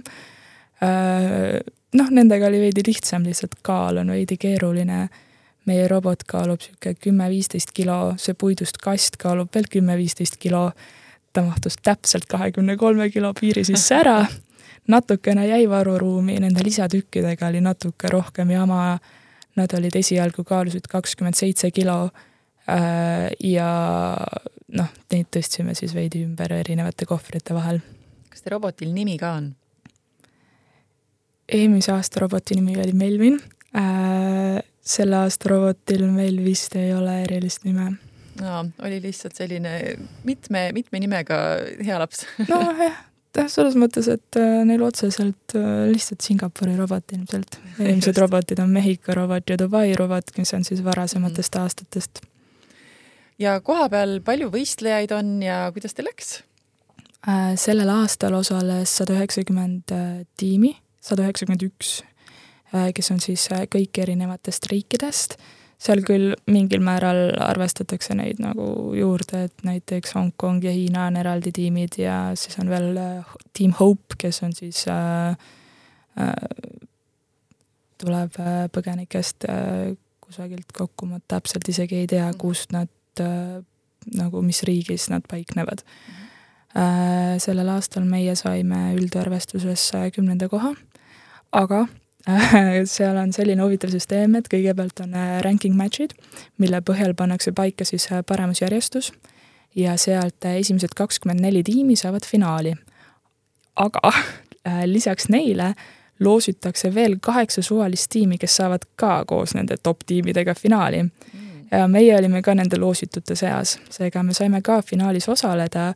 noh, 0.81 2.11
nendega 2.11 2.47
oli 2.47 2.61
veidi 2.61 2.85
lihtsam, 2.87 3.25
lihtsalt 3.27 3.59
kaal 3.63 4.03
on 4.03 4.15
veidi 4.15 4.37
keeruline. 4.41 5.09
meie 5.69 5.89
robot 5.89 6.23
kaalub 6.25 6.63
niisugune 6.63 6.95
kümme-viisteist 6.97 7.75
kilo, 7.77 8.15
see 8.17 8.33
puidust 8.33 8.79
kast 8.81 9.19
kaalub 9.21 9.51
veel 9.55 9.67
kümme-viisteist 9.69 10.39
kilo. 10.39 10.73
ta 11.33 11.43
mahtus 11.43 11.77
täpselt 11.83 12.25
kahekümne 12.27 12.77
kolme 12.77 13.11
kilo 13.11 13.33
piiri 13.41 13.65
sisse 13.65 13.95
ära. 13.95 14.27
natukene 14.89 15.47
jäi 15.47 15.69
varuruumi, 15.69 16.41
nende 16.41 16.65
lisatükkidega 16.65 17.47
oli 17.47 17.61
natuke 17.61 18.09
rohkem 18.09 18.51
jama. 18.51 18.99
Nad 19.57 19.73
olid 19.75 19.97
esialgu 19.97 20.45
kaalusid 20.45 20.87
kakskümmend 20.89 21.35
seitse 21.35 21.71
kilo. 21.71 22.11
Äh, 22.69 23.31
ja 23.41 24.17
noh, 24.69 24.91
neid 25.13 25.31
tõstsime 25.37 25.75
siis 25.75 25.95
veidi 25.95 26.23
ümber 26.25 26.53
erinevate 26.53 27.07
kohvrite 27.09 27.55
vahel. 27.55 27.81
kas 28.29 28.45
teil 28.45 28.55
robotil 28.55 28.93
nimi 28.95 29.17
ka 29.19 29.33
on? 29.41 29.55
Eelmise 31.49 31.93
aasta 31.95 32.21
roboti 32.25 32.59
nimi 32.59 32.77
oli 32.81 32.93
Melvin 32.93 33.41
äh,. 33.77 34.61
selle 34.89 35.17
aasta 35.17 35.51
robotil 35.53 36.07
meil 36.13 36.39
vist 36.45 36.77
ei 36.81 36.95
ole 36.97 37.23
erilist 37.25 37.65
nime. 37.65 37.91
no 38.41 38.63
oli 38.85 39.01
lihtsalt 39.03 39.37
selline 39.37 39.99
mitme, 40.25 40.71
mitme 40.77 41.01
nimega 41.01 41.39
hea 41.85 41.99
laps 42.01 42.25
nojah, 42.51 43.05
selles 43.39 43.77
mõttes, 43.79 44.09
et 44.11 44.39
äh, 44.41 44.63
neil 44.69 44.83
otseselt 44.83 45.57
äh, 45.57 45.87
lihtsalt 45.93 46.25
Singapuri 46.25 46.77
robot 46.79 47.17
ilmselt. 47.17 47.61
eelmised 47.79 48.19
robotid 48.19 48.61
on 48.65 48.73
Mehhiko 48.75 49.15
robot 49.17 49.49
ja 49.49 49.59
Dubai 49.61 49.93
robot, 49.99 50.35
mis 50.39 50.53
on 50.57 50.67
siis 50.69 50.83
varasematest 50.85 51.55
mm. 51.55 51.63
aastatest. 51.63 52.21
ja 53.39 53.61
kohapeal 53.65 54.19
palju 54.25 54.53
võistlejaid 54.53 55.17
on 55.17 55.39
ja 55.45 55.67
kuidas 55.73 55.97
teil 55.97 56.11
läks? 56.11 56.43
Äh, 57.29 57.55
sellel 57.61 57.89
aastal 57.93 58.37
osales 58.39 58.97
sada 59.01 59.17
üheksakümmend 59.19 59.97
tiimi 60.39 60.77
sada 61.09 61.25
üheksakümmend 61.25 61.65
üks, 61.69 62.03
äh, 62.75 62.91
kes 62.97 63.11
on 63.15 63.23
siis 63.25 63.49
äh, 63.55 63.65
kõik 63.71 64.03
erinevatest 64.05 64.69
riikidest, 64.73 65.39
seal 65.79 66.03
küll 66.07 66.35
mingil 66.51 66.83
määral 66.83 67.31
arvestatakse 67.43 68.17
neid 68.19 68.43
nagu 68.43 68.67
juurde, 68.99 69.45
et 69.47 69.65
näiteks 69.67 70.17
Hongkong 70.17 70.65
ja 70.67 70.75
Hiina 70.75 71.07
on 71.07 71.19
eraldi 71.21 71.53
tiimid 71.55 72.01
ja 72.03 72.19
siis 72.39 72.59
on 72.59 72.71
veel 72.73 72.99
äh, 72.99 73.33
Team 73.57 73.77
Hope, 73.79 74.19
kes 74.19 74.43
on 74.47 74.55
siis 74.57 74.85
äh,, 74.91 75.39
äh, 76.19 76.35
tuleb 77.99 78.39
põgenikest 78.75 79.47
äh, 79.51 79.95
kusagilt 80.23 80.75
kokku, 80.75 81.09
ma 81.11 81.23
täpselt 81.31 81.69
isegi 81.71 82.03
ei 82.03 82.11
tea, 82.11 82.27
kust 82.39 82.75
nad 82.75 82.91
äh, 83.23 83.61
nagu, 84.19 84.43
mis 84.43 84.65
riigis 84.67 85.09
nad 85.15 85.27
paiknevad 85.31 85.85
mm. 85.85 86.15
-hmm. 86.15 86.25
Sellel 87.41 87.69
aastal 87.73 88.05
meie 88.05 88.35
saime 88.37 88.93
üldarvestuses 88.95 89.91
kümnenda 90.15 90.49
koha 90.49 90.75
aga 91.53 91.87
äh, 92.29 92.85
seal 92.85 93.17
on 93.17 93.33
selline 93.33 93.63
huvitav 93.63 93.93
süsteem, 93.93 94.37
et 94.39 94.49
kõigepealt 94.53 95.03
on 95.05 95.15
äh, 95.17 95.39
ranking 95.45 95.77
match'id, 95.79 96.15
mille 96.59 96.81
põhjal 96.85 97.15
pannakse 97.17 97.53
paika 97.57 97.87
siis 97.89 98.09
äh, 98.13 98.23
paremusjärjestus 98.27 99.13
ja 99.77 99.97
sealt 99.97 100.45
esimesed 100.45 100.97
kakskümmend 100.97 101.41
neli 101.45 101.63
tiimi 101.63 101.97
saavad 101.97 102.27
finaali. 102.27 102.75
aga 103.77 104.13
lisaks 104.95 105.29
neile 105.29 105.75
loositakse 106.21 106.95
veel 106.95 107.17
kaheksa 107.23 107.63
suvalist 107.63 108.11
tiimi, 108.11 108.39
kes 108.39 108.57
saavad 108.57 108.85
ka 108.97 109.25
koos 109.25 109.55
nende 109.55 109.77
top 109.83 110.03
tiimidega 110.07 110.55
finaali. 110.55 111.03
Mm. 111.03 111.69
ja 111.71 111.89
meie 111.89 112.17
olime 112.17 112.43
ka 112.43 112.55
nende 112.55 112.79
loositute 112.81 113.37
seas, 113.37 113.79
seega 113.91 114.23
me 114.23 114.35
saime 114.35 114.63
ka 114.63 114.83
finaalis 114.83 115.29
osaleda 115.29 115.93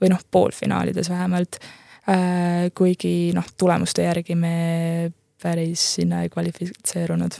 või 0.00 0.08
noh, 0.08 0.20
poolfinaalides 0.30 1.10
vähemalt 1.10 1.58
Äh, 1.58 1.87
kuigi 2.74 3.32
noh, 3.36 3.44
tulemuste 3.60 4.06
järgi 4.06 4.32
me 4.38 4.52
päris 5.42 5.82
sinna 5.94 6.22
ei 6.22 6.30
kvalifitseerunud. 6.32 7.38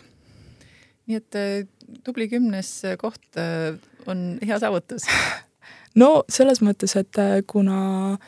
nii 1.09 1.17
et 1.17 1.39
äh, 1.41 1.67
tubli 2.05 2.29
kümnes 2.29 2.83
koht 3.01 3.39
äh, 3.41 3.79
on 4.07 4.39
hea 4.47 4.59
saavutus 4.61 5.07
no 6.03 6.25
selles 6.29 6.61
mõttes, 6.63 6.95
et 7.01 7.17
kuna 7.47 8.19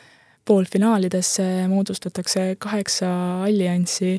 poolfinaalidesse 0.49 1.69
moodustatakse 1.69 2.55
kaheksa 2.59 3.11
allianssi 3.45 4.15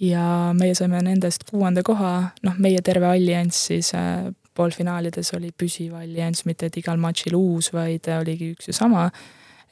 ja 0.00 0.52
meie 0.54 0.74
saime 0.76 1.00
nendest 1.02 1.48
kuuenda 1.50 1.82
koha, 1.82 2.12
noh, 2.44 2.58
meie 2.60 2.82
terve 2.84 3.08
allianss 3.08 3.70
siis 3.72 3.90
poolfinaalides 4.56 5.32
oli 5.36 5.50
püsiv 5.56 5.96
allianss, 5.96 6.44
mitte 6.44 6.68
et 6.68 6.76
igal 6.80 7.00
matšil 7.00 7.34
uus, 7.36 7.72
vaid 7.72 8.08
oligi 8.20 8.52
üks 8.54 8.70
ja 8.70 8.76
sama 8.76 9.08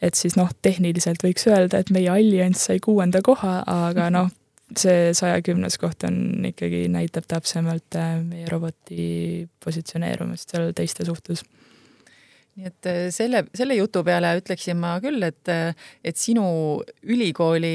et 0.05 0.19
siis 0.19 0.37
noh, 0.37 0.51
tehniliselt 0.63 1.25
võiks 1.25 1.47
öelda, 1.49 1.81
et 1.81 1.93
meie 1.95 2.11
allianss 2.13 2.69
sai 2.69 2.81
kuuenda 2.85 3.23
koha, 3.25 3.61
aga 3.89 4.11
noh, 4.13 4.31
see 4.79 5.13
saja 5.17 5.41
kümnes 5.45 5.77
koht 5.81 6.05
on 6.09 6.47
ikkagi, 6.51 6.87
näitab 6.93 7.29
täpsemalt 7.31 7.99
äh, 8.01 8.17
meie 8.25 8.49
roboti 8.51 9.45
positsioneerumist 9.65 10.55
seal 10.55 10.73
teiste 10.77 11.07
suhtes. 11.09 11.45
Nii 12.55 12.71
et 12.71 12.89
äh, 12.91 13.03
selle, 13.15 13.45
selle 13.57 13.77
jutu 13.79 14.05
peale 14.07 14.35
ütleksin 14.41 14.79
ma 14.81 14.97
küll, 15.05 15.23
et, 15.27 15.43
äh, 15.53 15.75
et 16.05 16.21
sinu 16.21 16.47
ülikooli 17.03 17.75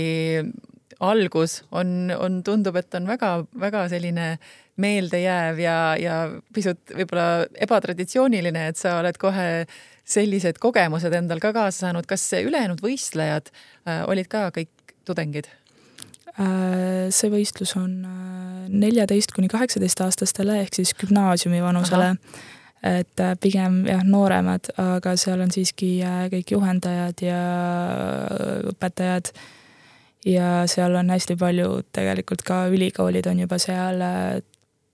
algus 0.99 1.61
on, 1.71 2.11
on, 2.15 2.41
tundub, 2.43 2.75
et 2.79 2.95
on 2.97 3.07
väga-väga 3.07 3.85
selline 3.91 4.33
meeldejääv 4.79 5.59
ja, 5.61 5.77
ja 5.99 6.15
pisut 6.55 6.91
võib-olla 6.95 7.45
ebatraditsiooniline, 7.67 8.69
et 8.71 8.79
sa 8.79 8.97
oled 8.99 9.19
kohe 9.19 9.47
sellised 10.09 10.59
kogemused 10.61 11.13
endal 11.15 11.41
ka 11.43 11.53
kaasa 11.55 11.85
saanud, 11.85 12.07
kas 12.09 12.25
ülejäänud 12.39 12.81
võistlejad 12.83 13.51
äh, 13.51 14.03
olid 14.09 14.29
ka 14.31 14.47
kõik 14.55 14.95
tudengid? 15.07 15.49
Äh, 16.39 17.09
see 17.13 17.31
võistlus 17.33 17.75
on 17.79 17.99
äh, 18.07 18.69
neljateist 18.69 19.33
kuni 19.35 19.49
kaheksateist 19.51 20.01
aastastele 20.05 20.59
ehk 20.63 20.79
siis 20.79 20.95
gümnaasiumi 20.97 21.61
vanusele. 21.63 22.15
et 22.79 23.21
pigem 23.43 23.81
jah, 23.83 24.05
nooremad, 24.07 24.69
aga 24.79 25.17
seal 25.19 25.41
on 25.43 25.49
siiski 25.51 25.97
kõik 26.31 26.53
juhendajad 26.53 27.19
ja 27.25 27.39
õpetajad 28.71 29.33
ja 30.23 30.61
seal 30.71 30.95
on 30.95 31.11
hästi 31.11 31.35
palju, 31.35 31.81
tegelikult 31.91 32.45
ka 32.47 32.61
ülikoolid 32.71 33.27
on 33.27 33.41
juba 33.43 33.59
seal 33.59 33.99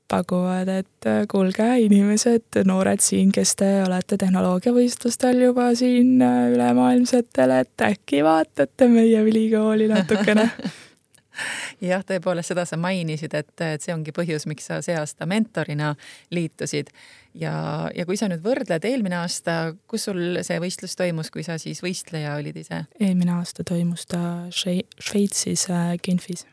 pakuvad, 0.08 0.70
et 0.70 1.08
äh, 1.10 1.24
kuulge, 1.32 1.66
inimesed, 1.86 2.62
noored 2.66 3.02
siin, 3.02 3.32
kes 3.34 3.56
te 3.60 3.70
olete 3.86 4.20
tehnoloogiavõistlustel 4.22 5.42
juba 5.48 5.72
siin 5.78 6.22
äh, 6.22 6.50
ülemaailmsetel, 6.54 7.54
et 7.62 7.86
äkki 7.90 8.24
vaatate 8.26 8.90
meie 8.92 9.22
ülikooli 9.26 9.90
natukene 9.90 10.50
jah, 11.90 12.04
tõepoolest 12.06 12.54
seda 12.54 12.66
sa 12.70 12.78
mainisid, 12.80 13.34
et, 13.38 13.54
et 13.66 13.84
see 13.84 13.94
ongi 13.96 14.14
põhjus, 14.16 14.46
miks 14.50 14.70
sa 14.70 14.80
see 14.86 14.96
aasta 14.98 15.28
mentorina 15.30 15.94
liitusid. 16.36 16.92
ja, 17.34 17.56
ja 17.96 18.06
kui 18.06 18.18
sa 18.20 18.30
nüüd 18.32 18.44
võrdled 18.46 18.86
eelmine 18.86 19.18
aasta, 19.24 19.74
kus 19.90 20.08
sul 20.10 20.42
see 20.46 20.60
võistlus 20.62 20.96
toimus, 21.00 21.32
kui 21.34 21.44
sa 21.48 21.58
siis 21.62 21.82
võistleja 21.84 22.38
olid 22.40 22.62
ise? 22.62 22.86
eelmine 23.00 23.36
aasta 23.40 23.66
toimus 23.68 24.06
ta 24.12 24.22
Šveitsis 24.54 25.68
äh, 25.74 25.98
Genfis. 26.04 26.46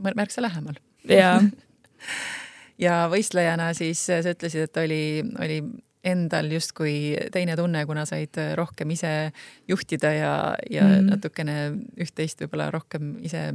märksa 0.00 0.42
lähemal. 0.42 0.80
jaa 1.04 1.40
ja 2.78 3.06
võistlejana 3.12 3.72
siis 3.76 4.02
sa 4.06 4.20
ütlesid, 4.22 4.68
et 4.68 4.80
oli, 4.82 5.02
oli 5.42 5.60
endal 6.06 6.50
justkui 6.52 7.16
teine 7.32 7.56
tunne, 7.58 7.82
kuna 7.86 8.04
said 8.08 8.38
rohkem 8.58 8.92
ise 8.94 9.12
juhtida 9.68 10.12
ja, 10.14 10.34
ja 10.70 10.84
mm. 10.86 11.08
natukene 11.10 11.56
üht-teist 12.02 12.44
võib-olla 12.44 12.70
rohkem 12.74 13.16
ise 13.26 13.48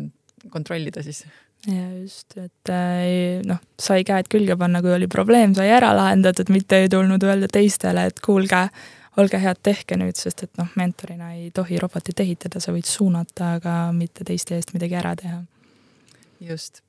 kontrollida 0.52 1.04
siis. 1.06 1.24
ja 1.68 1.86
just, 2.00 2.36
et 2.38 2.72
äh, 2.74 3.42
noh, 3.48 3.62
sai 3.80 4.06
käed 4.08 4.30
külge 4.32 4.58
panna, 4.60 4.82
kui 4.84 4.94
oli 4.96 5.08
probleem, 5.12 5.56
sai 5.58 5.70
ära 5.72 5.94
lahendatud, 5.96 6.52
mitte 6.54 6.82
ei 6.82 6.90
tulnud 6.92 7.24
öelda 7.24 7.50
teistele, 7.52 8.08
et 8.10 8.20
kuulge, 8.26 8.66
olge 9.22 9.42
head, 9.44 9.62
tehke 9.64 10.00
nüüd, 10.00 10.18
sest 10.20 10.48
et 10.48 10.54
noh, 10.60 10.72
mentorina 10.80 11.34
ei 11.38 11.52
tohi 11.56 11.80
robotit 11.82 12.20
ehitada, 12.24 12.64
sa 12.64 12.74
võid 12.76 12.90
suunata, 12.90 13.56
aga 13.60 13.78
mitte 13.96 14.28
teiste 14.28 14.58
eest 14.58 14.76
midagi 14.76 14.98
ära 15.00 15.16
teha. 15.20 15.44
just. 16.42 16.82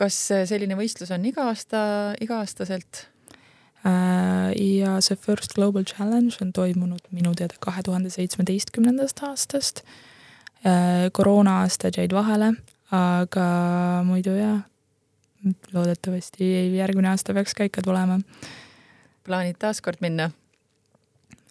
Kas 0.00 0.16
selline 0.48 0.76
võistlus 0.78 1.12
on 1.12 1.24
iga 1.28 1.50
aasta, 1.50 1.80
iga-aastaselt? 2.24 3.04
Äh, 3.86 4.52
ja 4.80 4.98
see 5.00 5.16
First 5.16 5.54
Global 5.56 5.84
Challenge 5.88 6.36
on 6.44 6.52
toimunud 6.52 7.04
minu 7.16 7.32
teada 7.36 7.56
kahe 7.64 7.84
tuhande 7.84 8.12
seitsmeteistkümnendast 8.12 9.22
aastast. 9.24 9.84
Äh, 10.60 11.08
koroona-aastad 11.16 11.96
jäid 11.96 12.12
vahele, 12.12 12.52
aga 12.92 13.46
muidu 14.04 14.34
jaa, 14.36 14.58
loodetavasti 15.72 16.50
järgmine 16.76 17.08
aasta 17.14 17.36
peaks 17.36 17.56
ka 17.56 17.68
ikka 17.70 17.84
tulema. 17.86 18.20
plaanid 19.24 19.56
taaskord 19.60 20.00
minna? 20.04 20.30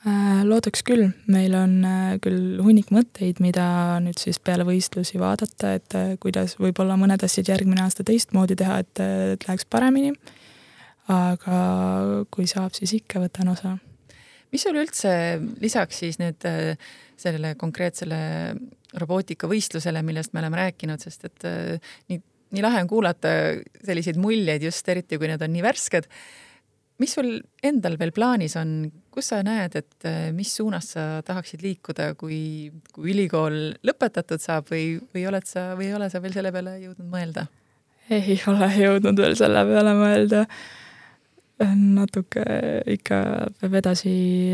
Äh, 0.08 0.42
loodaks 0.48 0.84
küll, 0.88 1.10
meil 1.28 1.56
on 1.60 1.82
küll 2.24 2.60
hunnik 2.64 2.94
mõtteid, 2.96 3.42
mida 3.44 4.00
nüüd 4.04 4.20
siis 4.22 4.40
peale 4.40 4.64
võistlusi 4.68 5.20
vaadata, 5.20 5.74
et 5.76 5.98
kuidas 6.24 6.56
võib-olla 6.62 6.96
mõned 7.00 7.24
asjad 7.28 7.52
järgmine 7.52 7.84
aasta 7.84 8.06
teistmoodi 8.08 8.56
teha, 8.60 8.80
et, 8.86 9.04
et 9.36 9.48
läheks 9.50 9.68
paremini 9.68 10.14
aga 11.10 11.60
kui 12.34 12.48
saab, 12.50 12.74
siis 12.78 12.94
ikka 13.00 13.22
võtan 13.24 13.52
osa. 13.54 13.78
mis 14.54 14.64
sul 14.66 14.78
üldse 14.82 15.12
lisaks 15.62 16.02
siis 16.04 16.20
nüüd 16.22 16.46
äh, 16.50 16.78
sellele 17.20 17.56
konkreetsele 17.60 18.20
robootikavõistlusele, 18.98 20.02
millest 20.06 20.34
me 20.34 20.42
oleme 20.42 20.58
rääkinud, 20.58 21.02
sest 21.02 21.26
et 21.30 21.48
äh, 21.50 21.96
nii, 22.10 22.22
nii 22.56 22.66
lahe 22.66 22.84
on 22.84 22.90
kuulata 22.90 23.32
selliseid 23.86 24.18
muljeid 24.22 24.66
just 24.66 24.88
eriti, 24.90 25.18
kui 25.18 25.30
need 25.30 25.42
on 25.46 25.54
nii 25.54 25.66
värsked. 25.66 26.10
Mis 27.00 27.14
sul 27.16 27.30
endal 27.64 27.96
veel 28.00 28.12
plaanis 28.16 28.56
on, 28.60 28.74
kus 29.14 29.32
sa 29.32 29.40
näed, 29.46 29.78
et 29.80 30.08
äh, 30.08 30.30
mis 30.36 30.52
suunas 30.56 30.92
sa 30.96 31.06
tahaksid 31.26 31.64
liikuda, 31.64 32.12
kui, 32.20 32.42
kui 32.96 33.14
ülikool 33.14 33.60
lõpetatud 33.88 34.44
saab 34.44 34.70
või, 34.74 34.98
või 35.16 35.26
oled 35.30 35.48
sa 35.50 35.72
või 35.80 35.90
ei 35.90 35.96
ole 35.98 36.10
sa 36.12 36.22
veel 36.24 36.36
selle 36.36 36.54
peale 36.56 36.78
jõudnud 36.84 37.10
mõelda? 37.12 37.48
ei 38.10 38.40
ole 38.50 38.70
jõudnud 38.74 39.20
veel 39.22 39.36
selle 39.38 39.62
peale 39.70 39.92
mõelda 39.98 40.46
natuke 41.60 42.44
ikka 42.96 43.18
peab 43.60 43.76
edasi 43.82 44.12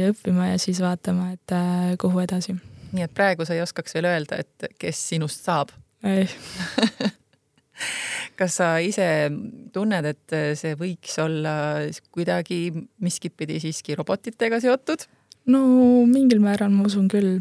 õppima 0.09 0.51
ja 0.53 0.61
siis 0.61 0.81
vaatama, 0.83 1.31
et 1.35 1.53
äh, 1.53 1.93
kuhu 2.01 2.23
edasi. 2.23 2.55
nii 2.95 3.05
et 3.05 3.13
praegu 3.13 3.45
sa 3.45 3.55
ei 3.55 3.61
oskaks 3.63 3.97
veel 3.97 4.09
öelda, 4.09 4.41
et 4.41 4.69
kes 4.81 5.01
sinust 5.11 5.45
saab? 5.45 5.73
ei 6.05 6.27
kas 8.39 8.59
sa 8.61 8.69
ise 8.83 9.07
tunned, 9.73 10.11
et 10.11 10.37
see 10.59 10.77
võiks 10.79 11.17
olla 11.23 11.55
kuidagi 12.15 12.69
miskit 13.03 13.35
pidi 13.37 13.59
siiski 13.63 13.97
robotitega 13.97 14.61
seotud? 14.63 15.07
no 15.51 15.61
mingil 16.09 16.41
määral 16.41 16.71
ma 16.73 16.87
usun 16.89 17.09
küll 17.11 17.37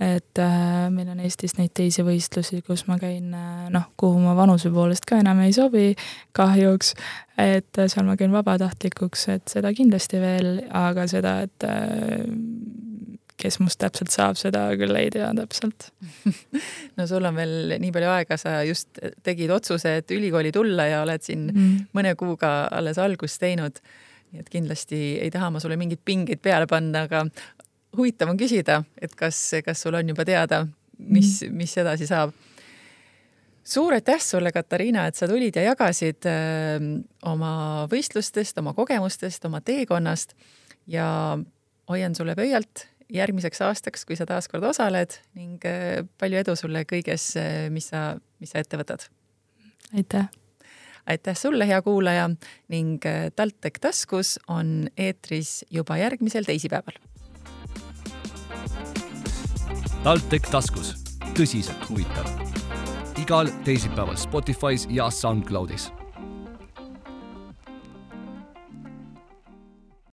et 0.00 0.38
äh, 0.38 0.88
meil 0.92 1.08
on 1.08 1.20
Eestis 1.24 1.54
neid 1.56 1.72
teisi 1.76 2.04
võistlusi, 2.04 2.60
kus 2.64 2.84
ma 2.88 2.98
käin 3.00 3.32
äh, 3.32 3.68
noh, 3.72 3.88
kuhu 3.96 4.20
ma 4.20 4.34
vanuse 4.36 4.68
poolest 4.72 5.08
ka 5.08 5.22
enam 5.22 5.40
ei 5.46 5.54
sobi 5.56 5.94
kahjuks, 6.36 6.92
et 7.40 7.80
äh, 7.80 7.88
seal 7.88 8.04
ma 8.08 8.16
käin 8.20 8.34
vabatahtlikuks, 8.34 9.26
et 9.32 9.54
seda 9.56 9.72
kindlasti 9.76 10.20
veel, 10.20 10.50
aga 10.76 11.06
seda, 11.08 11.38
et 11.48 11.68
äh, 11.68 12.26
kes 13.36 13.58
must 13.60 13.80
täpselt 13.82 14.14
saab, 14.14 14.38
seda 14.40 14.64
küll 14.80 14.96
ei 14.96 15.10
tea 15.12 15.28
täpselt 15.36 15.90
no 16.96 17.06
sul 17.10 17.28
on 17.28 17.36
veel 17.36 17.76
nii 17.82 17.92
palju 17.92 18.10
aega, 18.14 18.40
sa 18.40 18.58
just 18.64 19.00
tegid 19.26 19.52
otsuse, 19.52 19.98
et 20.00 20.16
ülikooli 20.16 20.54
tulla 20.54 20.88
ja 20.88 21.04
oled 21.04 21.24
siin 21.24 21.48
mm. 21.52 21.86
mõne 21.96 22.16
kuuga 22.18 22.56
alles 22.72 23.00
algust 23.02 23.42
teinud 23.42 23.82
nii 24.32 24.42
et 24.42 24.50
kindlasti 24.52 24.98
ei 25.22 25.30
taha 25.32 25.50
ma 25.54 25.62
sulle 25.62 25.78
mingeid 25.80 26.02
pingeid 26.04 26.42
peale 26.42 26.68
panna, 26.70 27.04
aga 27.06 27.24
huvitav 27.96 28.32
on 28.32 28.40
küsida, 28.40 28.82
et 29.00 29.14
kas, 29.16 29.38
kas 29.64 29.84
sul 29.84 29.96
on 29.96 30.12
juba 30.12 30.26
teada, 30.28 30.64
mis, 30.98 31.40
mhm. 31.44 31.56
mis 31.56 31.76
edasi 31.80 32.08
saab. 32.08 32.34
suur 33.66 33.96
aitäh 33.96 34.20
sulle, 34.22 34.52
Katariina, 34.54 35.06
et 35.06 35.16
sa 35.18 35.26
tulid 35.26 35.56
ja 35.56 35.64
jagasid 35.70 36.26
ähm, 36.30 36.92
oma 37.26 37.86
võistlustest, 37.90 38.58
oma 38.62 38.74
kogemustest, 38.74 39.44
oma 39.44 39.60
teekonnast 39.60 40.36
ja 40.86 41.38
hoian 41.88 42.14
sulle 42.14 42.34
pöialt 42.38 42.86
järgmiseks 43.12 43.60
aastaks, 43.62 44.04
kui 44.06 44.16
sa 44.18 44.26
taaskord 44.26 44.64
osaled 44.66 45.18
ning 45.38 45.62
äh, 45.68 46.02
palju 46.18 46.40
edu 46.42 46.56
sulle 46.58 46.84
kõiges, 46.88 47.30
äh, 47.40 47.66
mis 47.72 47.90
sa, 47.92 48.16
mis 48.42 48.52
sa 48.54 48.62
ette 48.62 48.80
võtad. 48.80 49.06
aitäh 49.94 50.28
aitäh 51.06 51.36
sulle, 51.38 51.66
hea 51.66 51.82
kuulaja 51.82 52.30
ning 52.72 53.04
äh, 53.06 53.28
TalTech 53.36 53.80
taskus 53.80 54.36
on 54.48 54.88
eetris 54.96 55.64
juba 55.70 55.98
järgmisel 56.02 56.48
teisipäeval 56.48 56.98
TalTech 60.06 60.50
taskus, 60.50 60.94
tõsiselt 61.34 61.88
huvitav. 61.88 62.28
igal 63.18 63.48
teisipäeval 63.64 64.14
Spotify's 64.14 64.86
ja 64.90 65.10
SoundCloudis 65.10 65.90